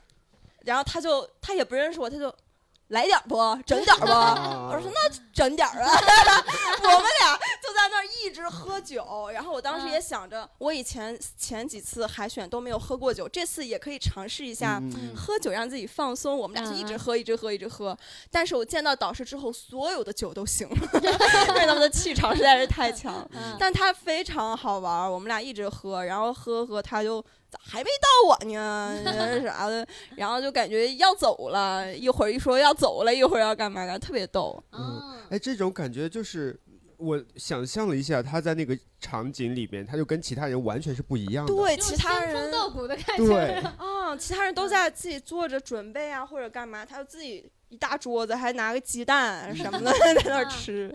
[0.61, 2.33] 然后他就他也不认识我，他就
[2.89, 4.11] 来点儿不，整点儿不。
[4.13, 5.91] 啊我说那整点儿啊，
[6.83, 14.79] 我们俩就在那儿一直喝酒，然后我当时也想着，我以前前几次海选都没有喝过酒，这次也可以尝试一下。
[14.81, 17.97] 嗯喝酒让自己放松，我们俩就一直喝，一直喝，一直喝。
[18.29, 20.75] 但是我见到导师之后，所有的酒都醒了，
[21.49, 23.27] 因为他们的气场实在是太强。
[23.33, 27.23] 嗯但他非常好玩儿，我们俩一直喝，然后喝喝他就
[27.55, 29.01] 咋还没到我呢
[29.43, 34.61] 啥的，然后就感觉要走了，一会儿一说要走了，一会儿要干嘛干嘛，特别逗。
[34.71, 36.59] 嗯，哎，这种感觉就是。
[36.97, 41.53] 我想象了一下，他在那个场景里面，他就跟其他人完全是不一样的。
[41.53, 43.25] 对，其他人道骨的感觉。
[43.25, 50.93] 对， 啊，其他人都在自己做着准备啊，或者干嘛，他就自己一大桌子，还拿个鸡蛋什么的 在那儿吃。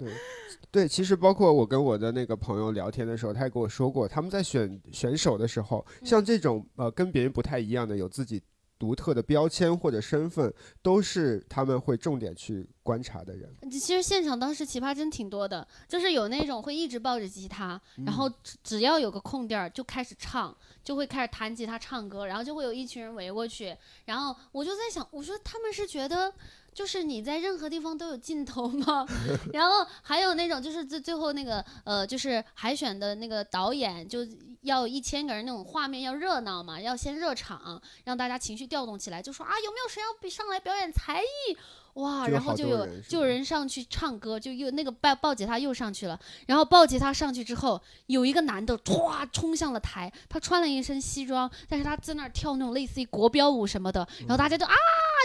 [0.70, 8.40] 对，其实包括我跟我的那个朋友聊天的时候，他也跟我说过，他们在选选手的时候，像这种呃跟别人不太一样的，有自己
[8.80, 13.54] 独特的标签或者身份，都是他们会重点去观察的人。
[13.70, 26.32] 其实现场当时奇葩真挺多的，就是有那种会一直抱着吉他，然后只只要有个空地儿就开始唱，就会开始弹吉他唱歌，然后就会有一群人围过去，然后我就在想，我说他们是觉得。
[26.72, 29.06] 就是你在任何地方都有镜头吗？
[29.52, 34.20] 然后还有那种就是最最后那个呃，就是海选的那个导演就
[34.62, 41.56] 要一千个人那种画面要热闹嘛，要先热场，让大家情绪调动起来，就说啊有没有谁要上来表演才艺？
[41.94, 54.74] 哇，然后就有就有人上去唱歌，就又那个抱抱吉他又上去了，然后抱吉他上去之后，有一个男的歘冲向了台，他穿了一身西装，但是他在那儿跳那种类似于国标舞什么的，然后大家就啊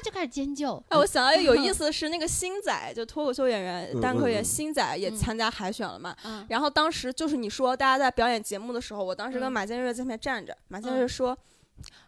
[0.04, 5.16] 就开始尖叫，哎，我想到一个有意 思的是，那个星仔，就脱口秀演员、嗯单口演星仔也嗯。
[5.16, 6.16] 参加海选了嘛。
[6.24, 6.46] 嗯。
[6.50, 9.52] 然后当时就是你说大家在表演节目的时候，我当时跟嗯。
[9.52, 11.00] 马建岳在下面站着，马建嗯。
[11.00, 11.36] 岳说。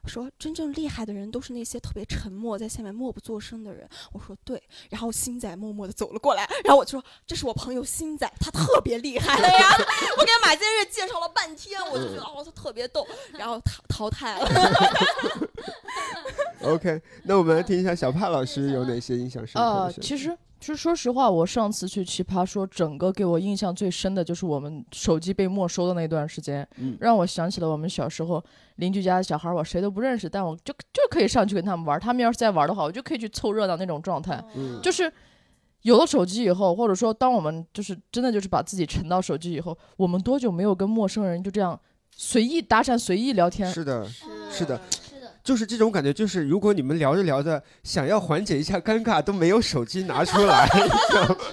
[0.05, 3.87] 说真正厉害的人都是那些特别沉默，在下面默不作声的人。
[4.11, 9.69] 我说对，然后星仔默默的走了过来，然后我就说这是我朋友星仔，他特别厉害的呀。
[10.17, 14.47] 我给马建岳介绍了半天，我就觉得哦他特别逗，然后淘淘汰了。
[16.63, 20.01] OK，那我们来听一下小帕老师有哪些印象深刻呃的？
[20.01, 28.43] 其实其实说实话，我上次去奇葩说，整个给我印象最深的就是我们手机被没收的那段时间，嗯让我想起了我们小时候
[28.77, 34.43] 邻居家的小孩儿，我谁都不认识，但我就就可以上去跟他们玩儿，他们要是在玩儿的话，我就可以去凑热闹那种状态。
[34.55, 35.11] 嗯就是
[35.83, 41.79] 有了手机以后，或者说当我们就是真的就是把自己沉到手机以后，我们多久没有跟陌生人就这样
[42.11, 43.71] 随意搭讪、随意聊天？
[43.71, 44.05] 是的，
[44.51, 44.81] 是的，
[45.47, 50.67] 就是这种感觉，就是如果你们聊着聊着想要缓解一下尴尬，都没有手机拿出来，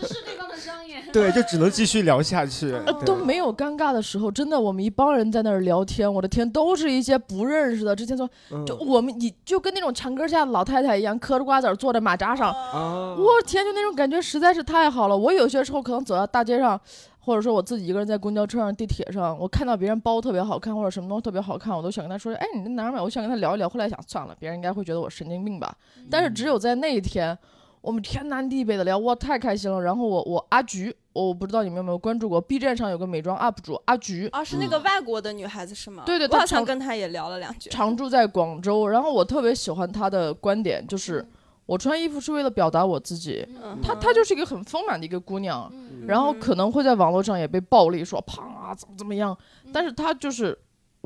[0.00, 1.00] 直视对方的双眼。
[1.12, 2.74] 对，就只能继续聊下去。
[3.06, 7.94] 都没有尴尬的时候，真的，我们一帮人在那儿聊天，我的天，都是一些不认识的。
[7.94, 15.16] 之前说，嗯就我们你就跟那种墙根下的老太太一样，嗑着瓜子儿坐在马扎上，啊，我天，就那种感觉实在是太好了。
[15.16, 16.80] 我有些时候可能走到大街上，
[17.24, 23.00] 或者说我自己一个人在公交车上、地铁上，我看到别人包特别好看，或者什么东西特别好看，我都想跟他说，哎，你在哪儿买？
[23.00, 23.68] 我想跟他聊一聊。
[23.68, 25.74] 后来想，算了，别人应该会觉得我神经病吧。
[26.10, 27.36] 但是只有在那一天，
[27.80, 29.80] 我们天南地北的聊，哇，太开心了。
[29.80, 36.02] 然后我我阿菊，我不知道你们有没有关注过，B 站上有个美妆 UP 主阿菊，啊，是那个外国的女孩子是吗？
[36.04, 37.70] 对对她我好像常跟她也聊了两句。
[37.70, 38.86] 常住在广州。
[38.86, 41.26] 然后我特别喜欢她的观点，就是
[41.66, 43.46] 我穿衣服是为了表达我自己。
[43.62, 43.78] 嗯。
[43.82, 46.06] 她她就是一个很丰满的一个姑娘，嗯。
[46.06, 49.36] 然后可能会在网络上也被暴力说胖啊怎么怎么样，
[49.72, 50.58] 但是她就是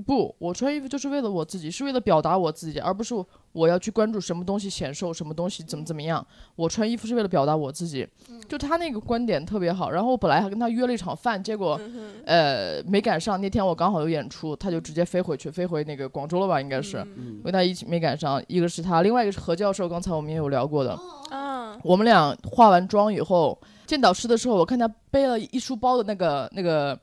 [0.06, 3.14] 不，我穿衣服就是为了我自己，是为了表达我自己，而不是
[3.52, 6.24] 我要去关注什么东西显瘦，什么东西怎么怎么样。
[6.54, 8.06] 我穿衣服是为了表达我自己，
[8.48, 9.90] 就他那个观点特别好。
[9.90, 16.98] 然后我本来还跟他约了一场饭，结果嗯呃没赶上，那天我刚好有演出，他就直接飞回去，飞回那个广州了吧，应该是。
[17.16, 20.98] 嗯跟他一起没赶上，一个是他，另外一个是何教授，刚才我们也有聊过的。
[21.30, 26.98] 嗯，我们俩化完妆以后见导师的时候，我看他背了一书包的那个那个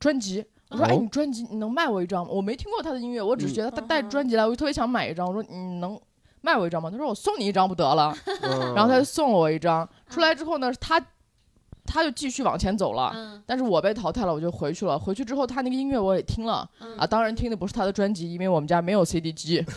[0.00, 5.26] 专辑，我说：“哦哎，你专辑你能卖我一张吗？”我没听过他的音乐，我只是觉得他带专辑来，我就特别想买一张。
[5.26, 5.98] 我说：“你能
[6.40, 8.14] 卖我一张吗？”他说：“我送你一张不得了。
[8.42, 9.88] ”嗯然后他就送了我一张。
[10.08, 11.00] 出来之后呢，他
[11.84, 13.12] 他就继续往前走了。
[13.14, 14.98] 嗯但是我被淘汰了，我就回去了。
[14.98, 19.64] 回去之后，他那个音乐我也听了、嗯啊，当然听的不是他的专辑，因为我们家没有 CD 机。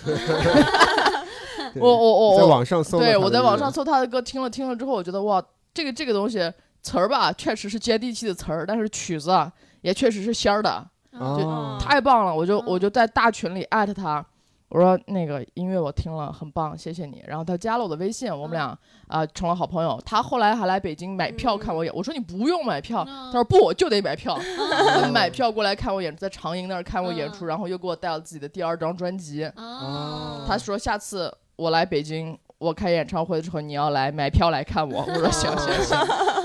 [1.72, 12.36] 对我我我在我网上搜对，我在网上搜他的歌，听了听了之后，我觉得哇，这个这个东西词儿吧，确实是接地气的词儿，但是曲子啊，也确实是仙儿的，就太棒了！
[12.36, 14.26] 我就嗯我就在大群里艾特他，
[14.70, 17.24] 我说那个音乐我听了，很棒，谢谢你。
[17.28, 18.78] 然后他加了我的微信，我们俩
[19.08, 20.00] 啊、成了好朋友。
[20.06, 29.46] 他后来还来北京买票看我演，我说你不用买票，他说不，我就得买票，他买票过来看我演出，在长营那儿看我演出，嗯然后又给我带了自己的第二张专辑。
[29.56, 35.04] 哦，他说下次我来北京，我开演唱会的时候你要来买票来看我。
[35.04, 36.00] 我说行行行，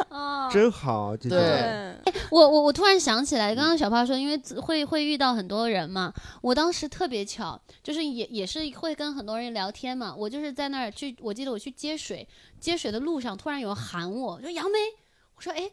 [0.09, 0.49] 哦。
[0.53, 1.97] 真好，对，
[2.31, 6.13] 我我我突然想起来，刚刚小胖说，因为会会遇到很多人嘛，
[6.43, 12.29] 我当时特别巧，就是也也是会跟很多人聊天嘛，我就是在那儿去，我记得我去接水，
[12.61, 14.79] 接水的路上突然有人喊我，说杨梅，
[15.35, 15.69] 我说哎，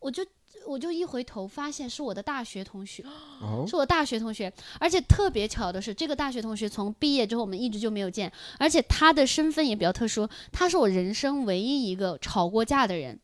[0.00, 0.24] 我就
[0.66, 3.04] 我就一回头发现是我的大学同学，
[3.40, 13.18] 哦是我大学同学，而且特别巧的是，这个大学同学从毕业之后我们一直就没有见，而且他的身份也比较特殊，他是我人生唯一一个吵过架的人。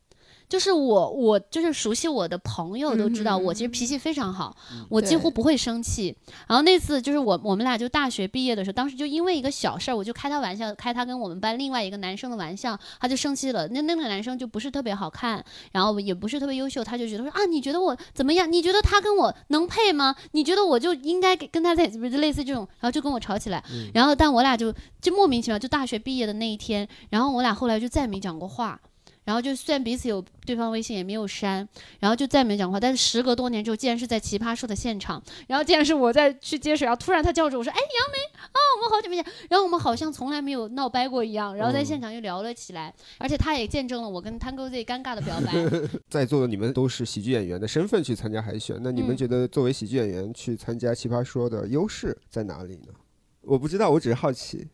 [0.47, 4.55] 就是我，我就是熟悉我的朋友都知道，我其实脾气非常好，
[4.89, 6.15] 我几乎不会生气。
[6.47, 13.67] 然后那次就是我我们俩就大学毕业的时候，当时就因为一个小事儿，我就开他玩笑，开他跟我们班另外一个男生的玩笑，他就生气了。
[13.69, 18.51] 那那个男生就不是特别好看，然后也不是特别优秀，他就觉得说啊，你觉得我怎么样？
[18.51, 20.15] 你觉得他跟我能配吗？
[20.31, 23.63] 你觉得我就应该跟跟他在类似这种，然后就跟我吵起来。
[23.93, 28.79] 然后但我俩就就莫名其妙，就大学毕业的那一天，然后我俩后来就再没讲过话。
[29.25, 31.67] 然后就虽然彼此有对方微信也没有删，
[31.99, 32.79] 然后就再没讲话。
[32.79, 45.53] 但是时隔多年之后，竟然是在奇葩说的现场，然后竟然是我在去接水，然后突然他叫住我说：“哎，杨梅啊，我们好久没见。”然后我们好像从来没有闹掰过一样，然后在现场又聊了起来，而且他也见证了我跟 Tango Z 尴尬的表白。
[46.07, 52.93] 在座的你们都是喜剧演员的身份去参加海选，那你们嗯觉得作为喜剧演员去参加奇葩说的优势在哪里呢？
[53.41, 54.67] 我不知道，我只是好奇。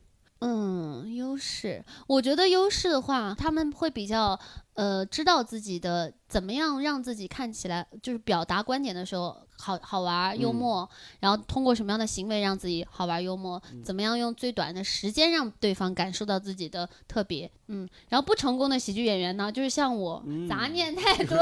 [0.44, 4.40] 嗯，优势，我觉得优势的话，他们会比较
[4.74, 10.56] 呃知道自己的怎么样让自己看起来就是表达观点的时候好好玩儿幽嗯。
[10.56, 10.90] 默，
[11.20, 21.38] 然后通过什么样的行为让自己好玩儿幽默，怎么样用最短的时间让对方感受到自己的特别，嗯，然后不成功的喜剧演员呢，就是像我、杂念太多，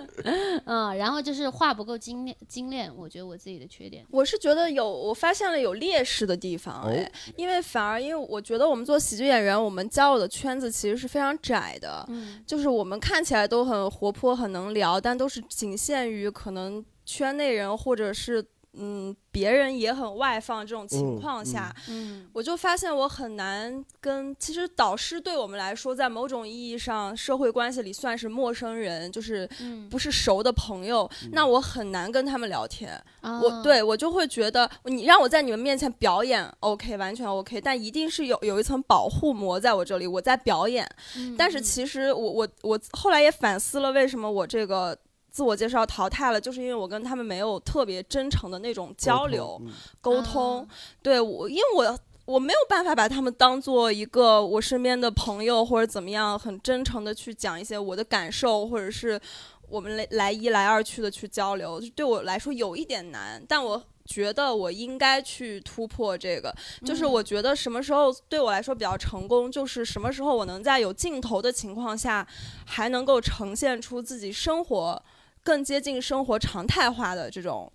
[0.64, 12.42] 嗯，然后就是话不够精炼精炼，我觉得我自己的缺点，我是觉得有，我发现了有劣势的地方，哎，哦因为反而因为我觉得我们做喜剧演员，我们交友的圈子其实是非常窄的，嗯。
[12.46, 18.44] 就是我们看起来都很活泼、很能聊，但都是仅限于可能圈内人或者是
[18.74, 32.90] 嗯别人也很外放这种情嗯况下，嗯我就发现我很难跟，其实导师对我们来说，在某种意义上，社会关系里算是陌生人，就是嗯，不是熟的朋友，那我很难跟他们聊天。
[33.22, 40.88] 我啊对我就会觉得，你让我在你们面前表演，OK，完全 OK，但一定是有有一层保护膜在我这里，我在表演。
[41.16, 44.96] 嗯但是其实我我我后来也反思了，为什么我这个。
[45.30, 49.60] 自我介绍淘汰了，就是因为我跟他们没有特别真诚的那种交流。
[49.64, 50.68] 嗯沟通，啊
[51.02, 59.20] 对我，因为我我没有办法把他们当做一个我身边的朋友或者怎么样，很真诚的去讲一些我的感受，或者是
[59.68, 63.82] 我们来来一来二去的去交流，对我来说有一点难，但我。
[64.06, 66.52] 觉得我应该去突破这个，
[66.84, 72.26] 就是嗯我觉得什么时候对我来说比较成功，就是什么时候我能在有镜头的情况下，
[72.66, 75.00] 还能够呈现出自己生活
[75.42, 77.72] 更接近生活常态化的这种。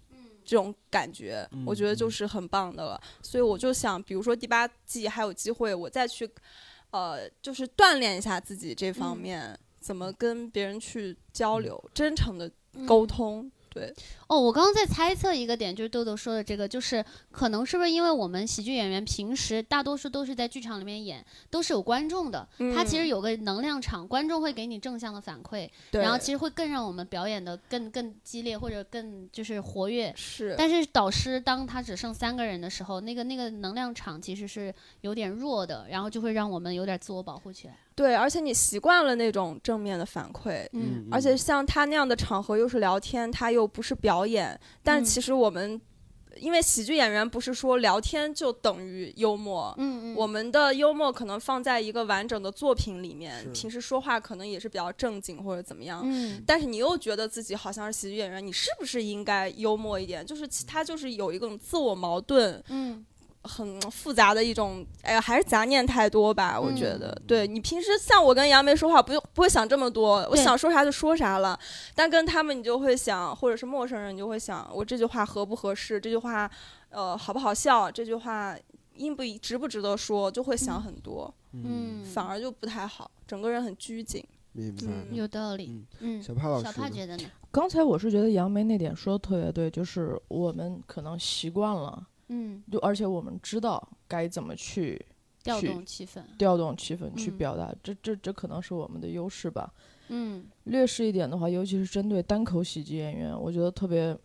[0.47, 3.01] 这种感觉，我觉得就嗯是很棒的了。
[3.23, 6.29] 所以我就想，比如说第八季还有机会，我再去，
[6.91, 13.51] 呃，就是锻炼一下自己这方嗯面，怎么跟别人去交流，真诚的嗯沟通。
[13.75, 13.93] 对，
[14.27, 30.13] 哦，我刚刚在猜测一个点，就是豆豆说的这个，就是可能是不是因为我们喜剧演员平时大多数都是在剧场里面演，都是有观众的，他其实嗯有个能量场，观众会给你正向的反馈，然后其实会更让我们表演的更更激烈或者更就是活跃。
[30.15, 37.77] 是，但是导师当他只剩三个人的时候，那个那个能量场其实是有点弱的，然后就会让我们有点自我保护起来。
[37.95, 40.67] 对，而且你习惯了那种正面的反馈。
[40.73, 44.59] 嗯而且像他那样的场合，又是聊天，他又不是表演。
[44.83, 45.79] 但嗯其实我们，
[46.37, 56.01] 因为喜剧演员不是说聊天就等于幽默，嗯嗯，我们的幽默可能放在一个完整的作品里面，平时说话可能也是比较正经或者怎么样。
[56.03, 60.25] 嗯但是你又觉得自己好像是喜剧演员，你是不是应该幽默一点？
[60.25, 63.05] 就是其他就是有一种自我矛盾，嗯
[63.47, 66.59] 很复杂的一种，哎呀，还是杂念太多吧？
[66.59, 71.57] 我觉嗯得，对你平时像我跟杨梅说话，不用不会想这么多，我想说啥就说啥了。
[71.93, 75.99] 但跟他们，你就会想，或者是陌生人，你就会想，我这句话合不合适？
[75.99, 76.49] 这句话，
[76.89, 77.89] 呃，好不好笑？
[77.91, 78.55] 这句话
[78.95, 80.29] 应不值不值得说？
[80.31, 84.23] 就会想很多，嗯，反而就不太好，整个人很拘谨。
[84.53, 84.83] 明白。
[84.87, 85.85] 嗯有道理。
[85.99, 87.23] 嗯，小帕老小师小，帕觉得呢？
[87.51, 95.03] 刚才我是觉得杨梅那点说的特别对，就是我们可能习惯了，嗯，就而且我们知道该怎么去
[95.43, 96.21] 调动气氛。
[96.37, 99.71] 调动气氛去嗯表达，这这这可能是我们的优势吧。
[100.09, 104.15] 嗯劣势一点的话，尤其是针对单口喜剧演员，我觉得特别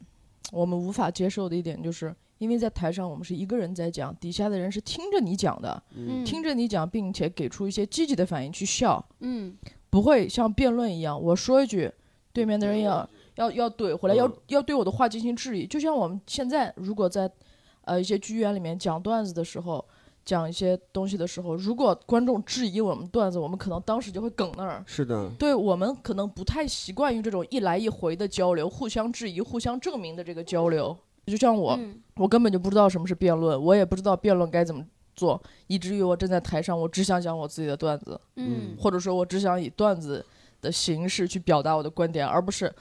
[0.52, 9.56] 我们无法接受的一点，就是因为在台上我们是一个人在讲，底下的人是听着你讲的，嗯，听着你讲，并且给出一些积极的反应去笑，嗯
[9.88, 11.90] 不会像辩论一样，我说一句，
[12.32, 15.66] 对面的人要要要怼回来，要要对我的话进行质疑。
[15.66, 17.30] 就像我们现在如果在
[17.90, 19.84] 呃一些剧院里面讲段子的时候，
[20.24, 24.80] 讲一些东西的时候，如果观众质疑我们段子，我们可能当时就会梗那儿。
[24.86, 30.96] 是的，对我们可能不太习惯于这种一来一回的交流，互相质疑、互相证明的这个交流。
[31.26, 34.84] 就像我，嗯我根本就不知道什么是辩论，我也不知道辩论该怎么
[35.16, 38.20] 做，以至于我站在台上，我只想讲我自己的段子。
[38.36, 40.24] 嗯或者说我只想以段子
[40.60, 42.72] 的形式去表达我的观点，而不是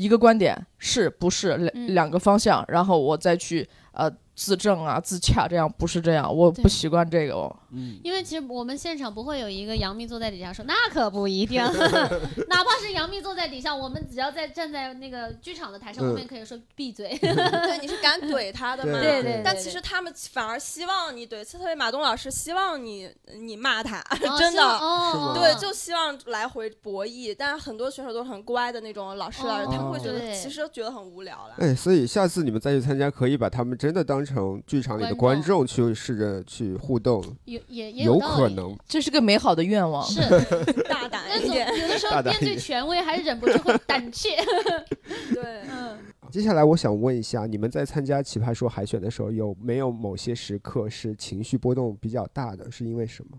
[0.00, 1.94] 一个观点是不是两、嗯。
[1.94, 7.54] 两个方向，然后我再去呃自证啊自洽，这样不是这样，我不习惯这个哦。
[7.72, 11.62] 嗯，因为其实我们现场不会有一个杨幂坐在底下说，那可不一定
[12.48, 17.18] 哪怕是杨幂坐在底下，我们只要在站在那个剧场的台上，嗯我们也可以说闭嘴。
[17.18, 18.98] 对，你是敢怼他的吗？
[18.98, 24.62] 对对但其实他们反而希望你怼，特别马东老师希望你你骂他， 哦真的。
[24.62, 31.54] 哦，对，就希望来回博弈，但是很多选手都很乖的那种老师，老师、哦他们会觉得其实觉得很无聊了。
[31.58, 34.29] 哎，所以下次你们再去参加，可以把他们真的当成
[34.66, 38.18] 剧场里的观观众去试着去互动，有也也有。
[38.18, 38.76] 可能。
[38.86, 40.04] 这是个美好的愿望。
[40.04, 40.20] 是，
[40.88, 44.36] 大胆一点，有的时候面对权威还是忍不住会胆怯。
[45.34, 45.98] 对，嗯，
[46.30, 52.70] 接下来我想问一下，你们在参加《奇葩说》海选的时候，有没有某些时刻是情绪波动比较大的？
[52.70, 53.38] 是因为什么？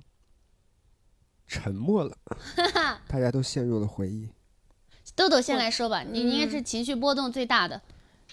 [1.48, 2.16] 沉默了，
[3.10, 4.30] 大家都陷入了回忆。
[5.16, 7.82] 豆豆先来说吧，你应该嗯是情绪波动最大的。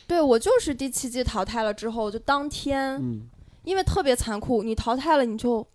[0.06, 3.28] 对我就是第七季淘汰了之后，就当天，嗯，
[3.64, 5.66] 因为特别残酷，你淘汰了你就。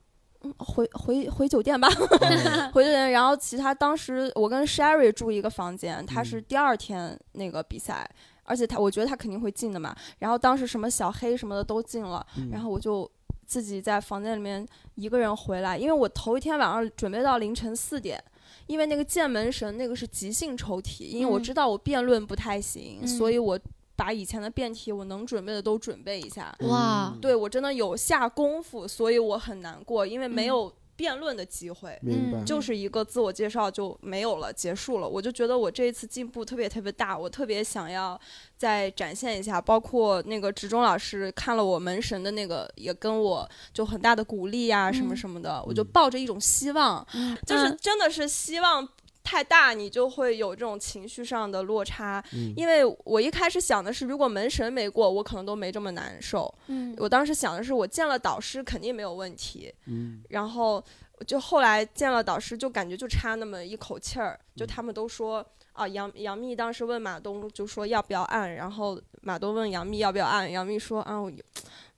[0.46, 1.88] 嗯，回回回酒店吧，
[2.74, 3.12] 回酒店。
[3.12, 8.06] 然后其他当时我跟 Sherry 住一个房间，他是第二天那个比赛，
[8.44, 9.96] 而且他我觉得他肯定会进的嘛。
[10.20, 13.10] 然后当时什么小黑什么的都进了，嗯然后我就
[13.46, 18.22] 自己在房间里面一个人回来，因为我头一天晚上准备到凌晨四点，
[18.68, 23.58] 因为那个剑门神那个是即兴抽题，因为我嗯知道我辩论不太行，嗯所以我
[23.96, 26.56] 把以前的辩题我能准备的都准备一下。
[26.62, 31.98] 哇，对我真的有下功夫，所以我很难过，因为没嗯有辩论的机会。
[32.02, 32.40] 明白。
[32.40, 35.08] 嗯就是一个自我介绍就没有了，结束了。
[35.08, 38.20] 我就觉得我这一次进步特别特别大，我特别想要
[38.58, 39.62] 再展现一下。
[39.62, 45.64] 包括那个职中老师看了我门神的那个，也跟我就很大的鼓励呀、什么嗯什么的。
[45.66, 48.88] 我就抱着一种希望，嗯就是嗯真的是希望
[49.24, 52.24] 太大，你就会有这种情绪上的落差。
[52.34, 56.54] 嗯因为我一开始想的是，如果门神没过，我可能都没这么难受。
[56.68, 59.74] 嗯我当时想的是，我见了导师肯定没有问题。
[59.86, 60.84] 嗯然后
[61.26, 71.32] 就后来见了导师，就感觉就差那么一口气儿，嗯就他们都说啊，杨杨幂当时问马东就说要不要按，然后马东问杨幂要不要按，杨幂说啊，我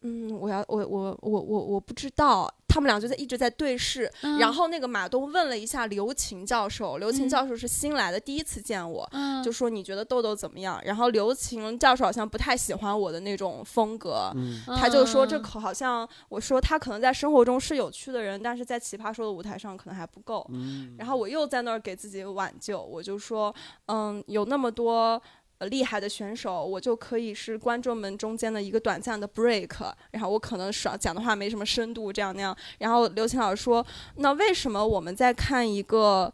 [0.06, 10.80] 嗯，我要我我我我我不知道，他们俩就在一直在对视，嗯然后那个马东问了一下刘琴教授，刘琴嗯教授是新来的，第一次见我，嗯就说你觉得豆豆怎么样？
[10.86, 20.46] 然后刘琴教授好像不太喜欢我的那种风格，嗯他就说这嗯口好像我说他可能在生活中是有趣的人，但是在奇葩说的舞台上可能还不够。
[20.54, 23.54] 嗯然后我又在那儿给自己挽救，我就说，
[23.88, 25.20] 嗯，有那么多。
[25.58, 29.70] 呃，厉害的选手，我就可以是观众们中间的一个短暂的 break，
[30.12, 32.56] 然后我可能少讲的话没什么深度，这样那样。
[32.80, 33.86] 然后刘琴老师说，
[34.18, 36.34] 那为什么我们在看一个，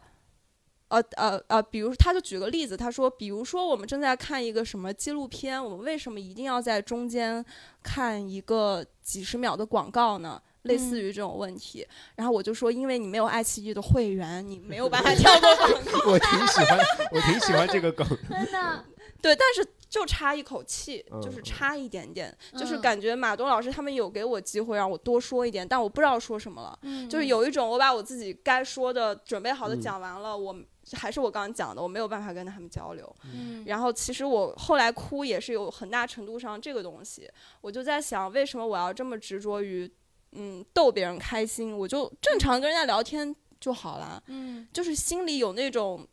[0.87, 7.45] 呃呃呃，比如他就举个例子，他说，比如说我们正在看一个什么纪录片，我们为什么一定要在中间
[7.83, 10.41] 看一个几十秒的广告呢？
[10.63, 15.99] 类似于这种问题，然后我就说，因为你没有爱奇艺的会员，你没有办法跳过广告。
[16.11, 16.79] 我挺喜欢，
[17.11, 18.07] 我挺喜欢这个梗。
[18.29, 18.85] 真的，
[19.21, 26.79] 对，但是就差一口气，嗯就是差一点点，就是嗯感觉马东老师他们有给我机会让我多说一点，但我不知道说什么了。
[26.83, 30.55] 嗯就是有一种我把我自己该说的、准备好的嗯讲完了，我
[30.93, 33.15] 还是我刚刚讲的，我没有办法跟他们交流。
[33.25, 37.29] 嗯然后其实我后来哭也是有很大程度上这个东西，
[37.61, 39.91] 我就在想，为什么我要这么执着于
[40.31, 41.77] 嗯逗别人开心？
[41.77, 46.07] 我就正常跟人家聊天就好了，嗯就是心里有那种。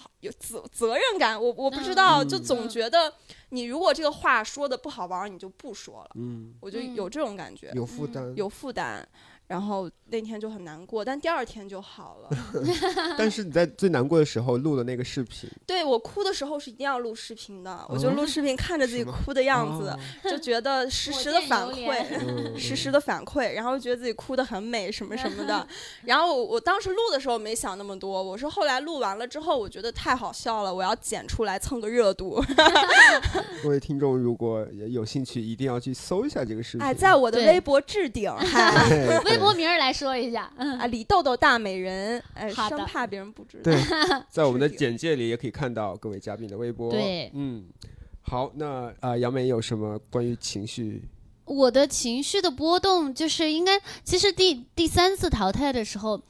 [0.00, 3.12] 好有责责任感，我我不知道，嗯就总觉得
[3.48, 6.94] 你如果这个话说的不好玩，你就不说了，嗯，我就嗯。
[6.94, 9.08] 有这种感觉，有负担，有负担，
[9.48, 12.30] 然后那天就很难过，但第二天就好了。
[13.18, 19.98] 但是你在最难过的时候录了那个视频，对我哭的时候是一定要录视频的，我就哦录视频看着自己哭的样子，哦
[20.30, 25.66] 就觉得实时的反馈实时的反馈，然后觉得自己哭的很美，什么什么的。
[26.04, 32.44] 然后我我当时录的时候没想那么多，我是后来录完了之后，我觉得太好笑了，我要剪出来蹭个热度。
[33.62, 36.86] 各位听众如果也有兴趣，一定要去搜一下这个视频。
[36.86, 38.30] 哎，在我的微博置顶，
[39.38, 43.62] 微博名儿来说一下，嗯啊，李豆豆大美人，哎，好的生怕别人不知道。
[43.64, 43.76] 对，
[44.28, 46.90] 在我们的简介里也可以看到各位嘉宾的微博。
[46.90, 47.66] 对嗯，
[48.22, 51.02] 好，那啊，杨梅有什么关于情绪？
[51.44, 56.20] 我的情绪的波动就是应该，其实第第三次淘汰的时候，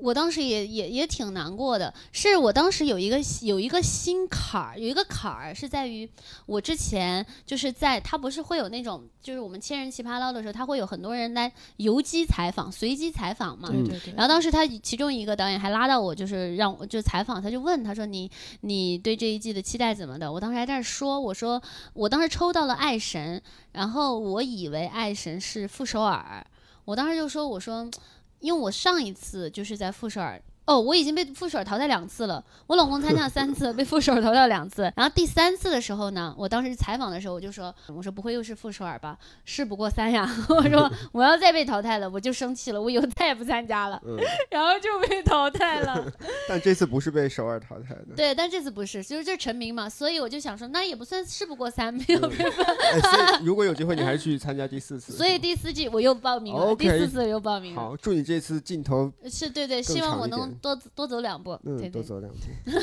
[0.00, 1.92] 我当时也也也挺难过的。
[2.12, 6.08] 是我当时有一个有一个心坎儿，有一个坎儿是在于
[6.46, 13.68] 我之前就是在他不是会有那种就是我们千人奇葩捞的时候，他会有很多人来游击采访、随机采访嘛。
[13.72, 14.14] 嗯对对对。
[14.14, 18.30] 然后当时他其中一个导演还拉到我，就是让我就采访，他就问他说你
[18.62, 20.30] 你对这一季的期待怎么的？
[20.30, 21.62] 我当时还在那说，我说
[21.94, 23.40] 我当时抽到了爱神，
[23.72, 26.44] 然后我以为爱神是傅首尔，
[26.84, 27.88] 我当时就说我说，
[28.44, 30.38] 因为我上一次就是在傅首尔。
[30.66, 32.42] 哦，我已经被傅首尔淘汰两次了。
[32.66, 34.90] 我老公参加了三次，被傅首尔淘汰两次。
[34.96, 39.18] 然后第三次的时候呢，我当时采访的时候，我就说：“我说不会又是傅首尔吧？
[39.44, 40.26] 事不过三呀。
[40.48, 44.00] ”我说 我要再被淘汰了，我就生气了，我以后再也不参加了。
[44.06, 44.16] 嗯，
[44.50, 46.10] 然后就被淘汰了。
[46.48, 48.14] 但这次不是被首尔淘汰的。
[48.16, 52.66] 对，但这次不是，就是这成名嘛，所以我就想说，那也不算事不过三，没有被分。
[52.92, 55.12] 哎，所以如果有机会，你还是去参加第四次。
[55.12, 57.82] 所以第四季我又报名了第四次又报名了。
[57.82, 61.52] 好，祝你这次镜头是对对，希望我长多多走两步。
[61.64, 62.38] 嗯对对，多走两步。
[62.64, 62.80] 对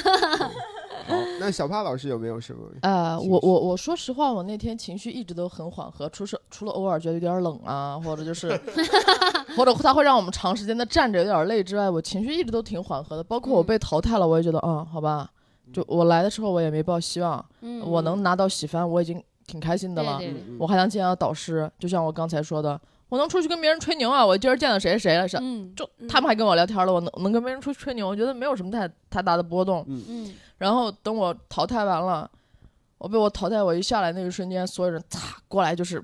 [1.08, 2.68] 好，那小帕老师有没有什么？
[2.84, 8.50] 呃，我我我说实话，我那天情绪一直都很缓和，除是除了偶尔觉得有点冷啊，或者就是，
[9.58, 13.24] 或者他会让我们长时间的站着有点累之外，我情绪一直都挺缓和的。
[13.24, 15.30] 包括我嗯被淘汰了，我也觉得，嗯，好吧，
[15.74, 20.18] 就我来的时候我也没抱希望，嗯，我能拿到喜番，我已经挺开心的了。
[20.20, 22.80] 对对对，嗯我还能见到导师，就像我刚才说的，
[23.12, 24.26] 我能出去跟别人吹牛啊！
[24.26, 29.84] 我今儿见到谁谁了，是嗯就他们还跟我聊天了，我能能跟别人出去吹牛，我觉得没有什么太太大的波动。
[29.90, 32.32] 嗯然后等我淘汰完了，
[32.98, 36.02] 我被我淘汰，我一下来那一瞬间，所有人擦过来就是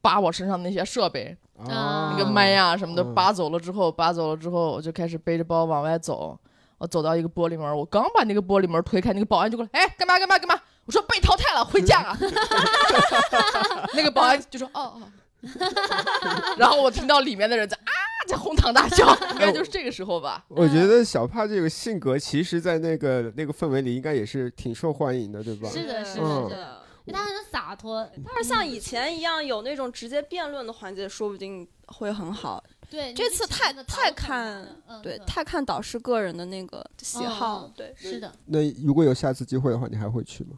[0.00, 6.38] 扒我身上那些设备，啊那个麦呀、什么的嗯扒走了之后，扒走了之后，我就开始背着包往外走。
[6.78, 10.58] 我走到一个玻璃门，我刚把那个玻璃门推开，那个保安就过来，哎，干嘛干嘛干嘛？
[10.86, 12.16] 我说被淘汰了，回家啊。
[13.92, 15.02] 那个保安就说，哦哦。
[16.58, 17.92] 然后我听到里面的人在啊
[18.28, 20.44] 在哄堂大笑， 应该就是这个时候吧。
[20.48, 25.68] 我觉得小帕这个性格，其实，在那个那个氛围里，应该也是挺受欢迎的，对吧？
[25.70, 27.98] 是的，是嗯的，是的，因为他很洒脱。
[27.98, 32.62] 要是像以前一样有那种直接辩论的环节，说不定会很好。
[32.90, 34.64] 对，这次太太看，
[35.02, 37.72] 对，嗯太看导师个人的那个喜好嗯。
[37.76, 40.56] 对，是的，那如果有下次机会的话，你还会去吗？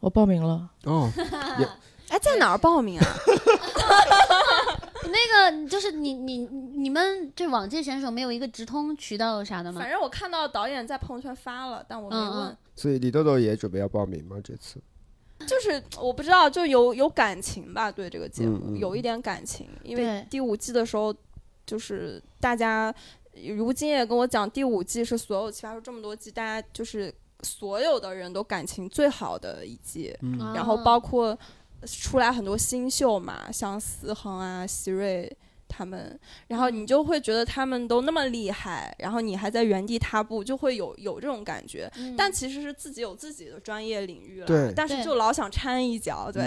[0.00, 1.10] 我报名了，哦，
[2.10, 3.06] 哎，在哪儿报名啊？
[5.04, 9.90] 那个就是你你你们这往届选手没有一个直通渠道啥的吗反？
[9.90, 12.56] 正我看到导演在朋友圈发了，但我没嗯问嗯。
[12.76, 14.36] 所以李豆豆也准备要报名吗？
[14.42, 14.80] 这次？
[15.46, 21.14] 就是我不知道，就有有感情吧，对这个节目、嗯嗯有一点感情，因为第五季的时候，
[21.64, 22.92] 就是大家
[23.56, 30.14] 如今也跟我讲，第五季是所有奇葩说这么多季，大家就是所有的人都感情最好的一季，
[30.54, 31.38] 然后包括
[31.86, 35.30] 出来很多新秀嘛，像思恒啊、希瑞
[35.68, 36.18] 他们，
[36.48, 41.90] 然后你就会觉得他们都那么厉害，然后你还在原地踏步，就会有有这种感觉。
[41.98, 46.42] 嗯但其实是自己有自己的专业领域了，对但是就老想掺一脚，对、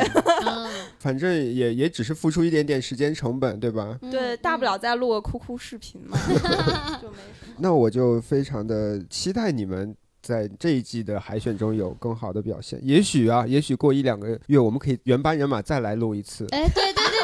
[0.46, 0.70] 嗯
[1.00, 3.98] 反正也也只是付出一点点时间成本，对吧？
[4.02, 6.18] 对，嗯大不了再录个哭哭视频嘛，
[7.00, 7.56] 就没什么。
[7.60, 12.80] 那我就非常的期待你们在这一季的海选中有更好的表现。
[12.84, 16.48] 也许啊，也许过一两个月，我们可以原班人马再来录一次。
[16.52, 17.22] 哎，对对对对对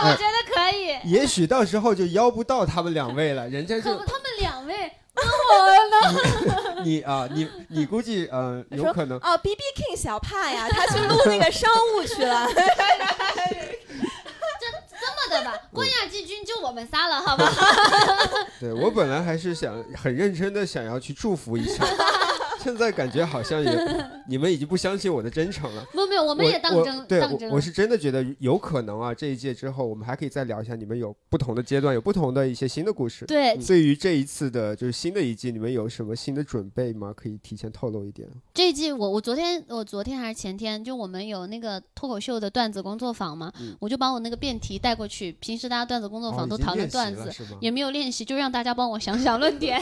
[0.00, 1.10] 对， 我觉得可以。
[1.10, 5.22] 也许到时候就邀不到他们两位了，人家就，他们两位，那
[5.54, 6.82] 我呢？
[6.84, 12.48] 你啊，你你估计呃有可能哦，B B King 小帕呀，他去录那个商务去了。
[15.00, 17.52] 这么的吧，冠亚季军就我们仨了，好吧？
[18.60, 21.84] 对我本来还是想很认真的想要去祝福一下，
[22.62, 23.70] 现在感觉好像也
[24.28, 25.86] 你们已经不相信我的真诚了。
[25.94, 33.24] 没有没有，我我们也当真对当真我我是真的觉得有可能啊，这一届之后我们还可以再聊一下，你们有不同的阶段，有不同的一些新的故事。
[33.26, 37.12] 对嗯对于这一次的就是新的一季，你们有什么新的准备吗？
[37.16, 38.28] 可以提前透露一点。
[38.54, 45.32] 这一季我我昨天我昨天还是前天，就我们有那个脱口秀的段子工作坊嘛，嗯我就把我那个辩题带过去。
[45.40, 47.56] 平时大家段子工作哦坊都讨论已经练习段子？
[47.60, 49.80] 也没有练习，就让大家帮我想想论点。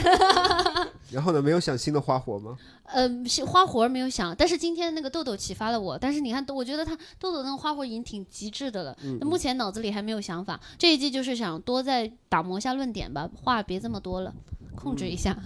[1.11, 2.57] 然后呢，没有想新的花火吗？
[2.83, 3.09] 呃，
[3.45, 5.97] 花活儿没有想，但是今天那个豆豆启发了我。
[5.97, 8.97] 但是你看，我觉得他豆豆那个花活儿已经挺极致的了。
[9.03, 14.33] 嗯那目前脑子里还没有想法，这一季就是想多再打磨一下论点吧，话别这么多了，
[14.75, 15.37] 控制一下。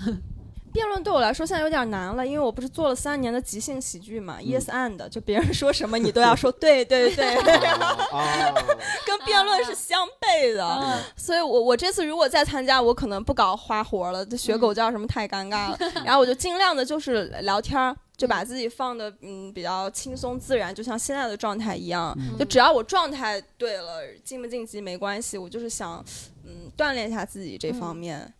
[0.73, 8.53] 辩论对我来说现在有点难了，因为我不是做了三年的即兴喜剧嘛、y e s and，就别人说什么你都要说对对对，啊，
[9.05, 10.65] 跟辩论是相悖的。
[10.65, 15.77] 嗯所以我我这次如果再参加，我可能不搞花活了，这学狗叫什么太尴尬了。
[16.03, 17.95] 然后我就尽量的就是聊天儿。
[18.17, 22.15] 就把自己放的嗯比较轻松自然，就像现在的状态一样。
[22.37, 25.39] 就只要我状态对了，晋不晋级没关系。
[25.39, 26.05] 我就是想
[26.45, 28.31] 嗯锻炼一下自己这方面。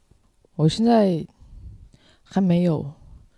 [0.56, 1.26] 我现在
[2.32, 2.86] 还没有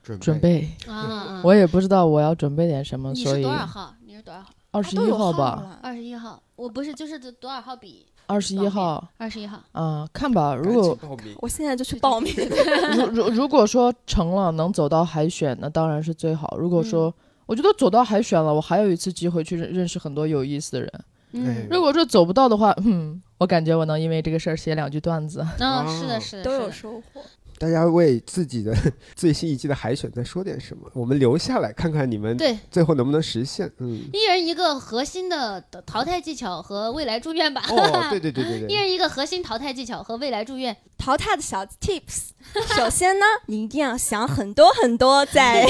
[0.04, 0.39] 准准。
[0.39, 1.41] 备，啊啊！
[1.44, 3.96] 我也不知道我要准备点什么，你是所以多少号？
[4.06, 4.50] 你是多少号？
[4.72, 6.41] 二十一号吧，二十一号。
[6.56, 9.60] 我不是，就是多少号比二十一号，二十一号。
[9.72, 10.98] 啊，看吧，如果
[11.41, 12.32] 我现在就去报名。
[12.96, 16.56] 如如如果说成了能走到海选，那当然是最好。
[16.58, 17.14] 如果说、
[17.46, 20.91] 我觉得走到海选了，我还有一次机会去认认识很多有意思的人。
[21.34, 25.46] 嗯，如果说走不到的话，嗯，我感觉我能因为这个事儿写两句段子。
[25.60, 27.22] 嗯，是哦的，是的，都有收获。
[27.64, 28.76] 大家为自己的
[29.16, 33.72] 最新一季的海选再说点什么，我们留下来看看你们对，最后能不能实现。
[33.78, 37.64] 嗯，一人一个核心的淘汰技巧和未来祝愿吧。
[37.70, 40.76] 哦，对对对对对 一，人一个核心淘汰技巧和未来祝愿。
[41.04, 42.30] 淘汰的小 tips，
[42.78, 45.66] 首先呢，你一定要想很多很多，在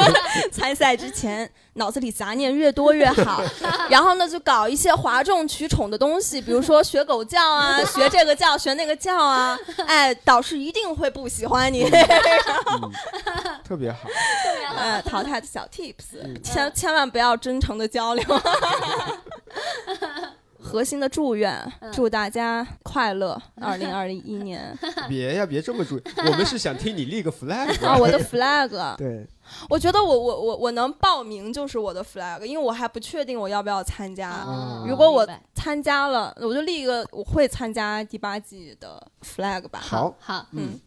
[0.52, 3.42] 参赛之前，脑子里杂念越多越好。
[3.88, 9.58] 然后呢，就搞一些哗众取宠的东西，比如说学狗叫啊， 学这个叫，学那个叫啊。
[9.86, 11.84] 哎，导师一定会不喜欢你。
[11.84, 12.92] 嗯
[13.66, 14.00] 特别好。
[14.76, 18.22] 呃，淘汰的小 tips，嗯千千万不要真诚的交流。
[20.64, 21.92] 核心的祝愿，嗯。
[21.92, 24.76] 祝大家快乐， 二零二一年。
[25.08, 27.96] 别呀，别这么注意，我们是想听你立个 flag 啊！
[27.98, 29.26] 我的 flag，对，
[29.68, 34.30] 我觉得我我我我能报名就是我的 flag，因为我还不确定我要不要参加。
[34.30, 39.80] 啊如果我参加了，我就立一个我会参加第八季的 flag 吧。
[39.82, 40.78] 好，好，嗯，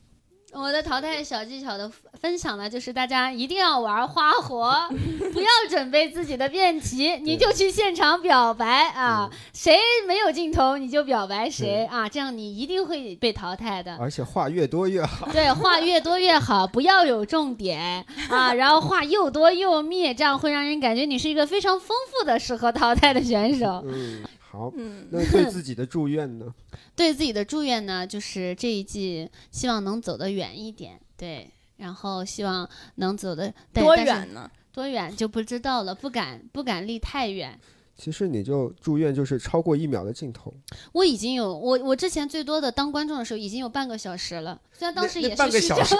[0.60, 1.90] 我的淘汰小技巧的
[2.20, 4.74] 分享呢，就是大家一定要玩花活，
[5.32, 9.30] 不要准备自己的辩题，你就去现场表白啊！
[9.54, 9.78] 谁
[10.08, 13.96] 没有镜头你就表白谁啊，这样你一定会被淘汰的。
[14.00, 15.30] 而且话越多越好。
[15.32, 23.84] 对，话越多越好， 不要有重点啊，然后话又多又密，这样会让人感觉你是一个非常丰富的适合淘汰的选手。
[23.86, 24.24] 嗯，
[24.58, 24.72] 好。
[24.76, 26.54] 嗯，那对自己的祝愿呢？
[26.96, 34.50] 对自己的祝愿呢，就是这一季希望能走得远一点，对，然后希望能走得对多远呢？
[34.74, 37.60] 多远就不知道了，不敢不敢离太远。
[37.96, 40.54] 其实你就祝愿就是超过一秒的镜头，
[40.92, 45.96] 我已经有我我之前最多的当观众的时候已经有半个小时了，虽然当时也是半个小，时，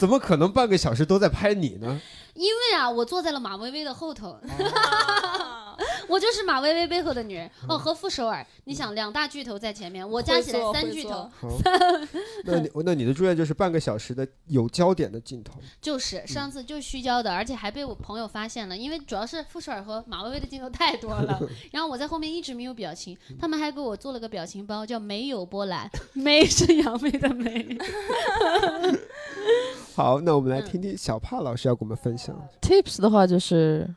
[0.00, 2.00] 怎么可能半个小时都在拍你呢？
[2.32, 4.38] 因为啊我坐在了马薇薇的后头，
[5.78, 11.48] 我 我就是马薇薇背后的女人哦，和傅首尔，你想两大巨头在前面，我加起来三巨头，好，
[12.44, 15.54] 那你那你的祝愿就是半个小时的有焦点的镜头。
[15.80, 21.40] 就是上次就虚焦的，而且还被我朋友发现了，因为主要是傅首尔和马薇薇的镜头太多了，
[21.72, 27.76] 然后我在后面一直没有表情，他们还给我做了个表情包，叫没有波澜， 没是杨梅的梅。
[29.94, 30.64] 好，那我们来嗯。
[30.64, 32.36] 听听小帕老师要给我们分享。
[32.60, 33.88] Tips 的话就是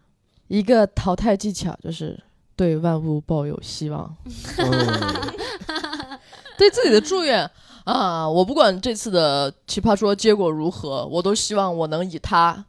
[0.47, 2.17] 一个淘汰技巧，就是
[2.55, 4.15] 对万物抱有希望，
[4.57, 5.29] 嗯，
[6.57, 7.49] 对自己的祝愿
[7.83, 12.65] 啊，我不管这次的奇葩说结果如何，我都希望我能以它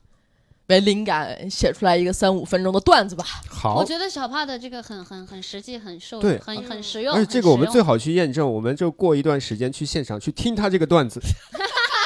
[0.67, 3.25] 为灵感写出来一个三五分钟的段子吧。
[3.49, 7.15] 好我，觉得小帕的这个很很很实际，很受对很很实用。
[7.15, 11.21] 而且这个我们很实用最好去验证，我们就过一段时间去现场去听他这个段子。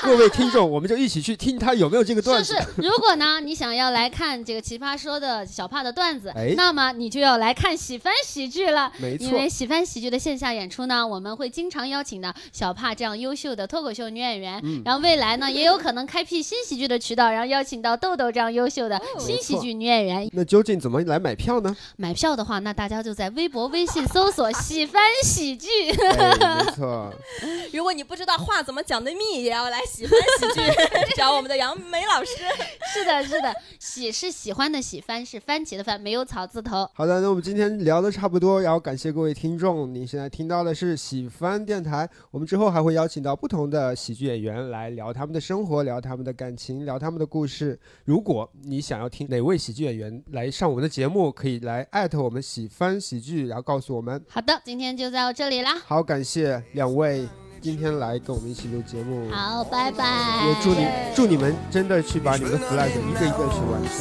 [0.05, 2.55] 各位听众，我们就一起去听他有没有这个段子。
[2.55, 8.93] 是是，如果呢你想要来看这个奇葩说的小帕的段子，哎那么你就要来看喜翻喜剧了。
[8.99, 20.29] 没错因为，喜翻喜剧的线下演出呢，我们会经常邀请到小帕这样优秀的脱口秀女演员，嗯然后未来呢也有可能开辟新喜剧的渠道，然后邀请到豆豆这样优秀的新喜剧女演员。
[20.33, 21.77] 那究竟怎么来买票呢？
[21.97, 27.13] 买票的话，那大家就在微博、微信搜索“喜翻喜剧哎，没错，
[27.73, 30.61] 如果你不知道话怎么讲的密，也要来喜欢喜剧，
[31.17, 32.33] 找我们的杨梅老师。
[32.93, 36.89] ”。是的，是的，喜是喜欢的喜，番是番茄的番，没有草字头。
[36.95, 39.93] 好的，那我们今天聊的差不多，然后感谢各位听众。
[39.93, 47.79] 你现在听到的是喜番电台，我们之后还会邀请到不同的喜剧演员来聊他们的生活，聊他们的感情，聊他们的故事。
[48.05, 54.23] 如果你想要听哪位喜剧演员来上我们的节目，可以来艾特我们喜番喜剧，然后告诉我们。
[54.29, 55.79] 好的，今天就到这里啦。
[55.87, 57.27] 好，感谢两位
[57.63, 60.05] 今天来跟我们一起录节目，好，拜拜。
[60.49, 60.85] 也祝你
[61.15, 63.93] 祝你们真的去把你们的 flag 一个一个去完成。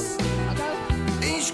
[1.21, 1.53] Ich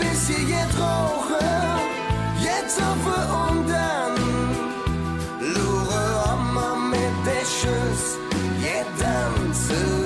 [0.00, 1.20] bis jetzt gaat
[2.40, 4.12] und dann lure ondan.
[5.40, 8.16] Loeren allemaal met desjes.
[8.58, 9.99] Je dansen.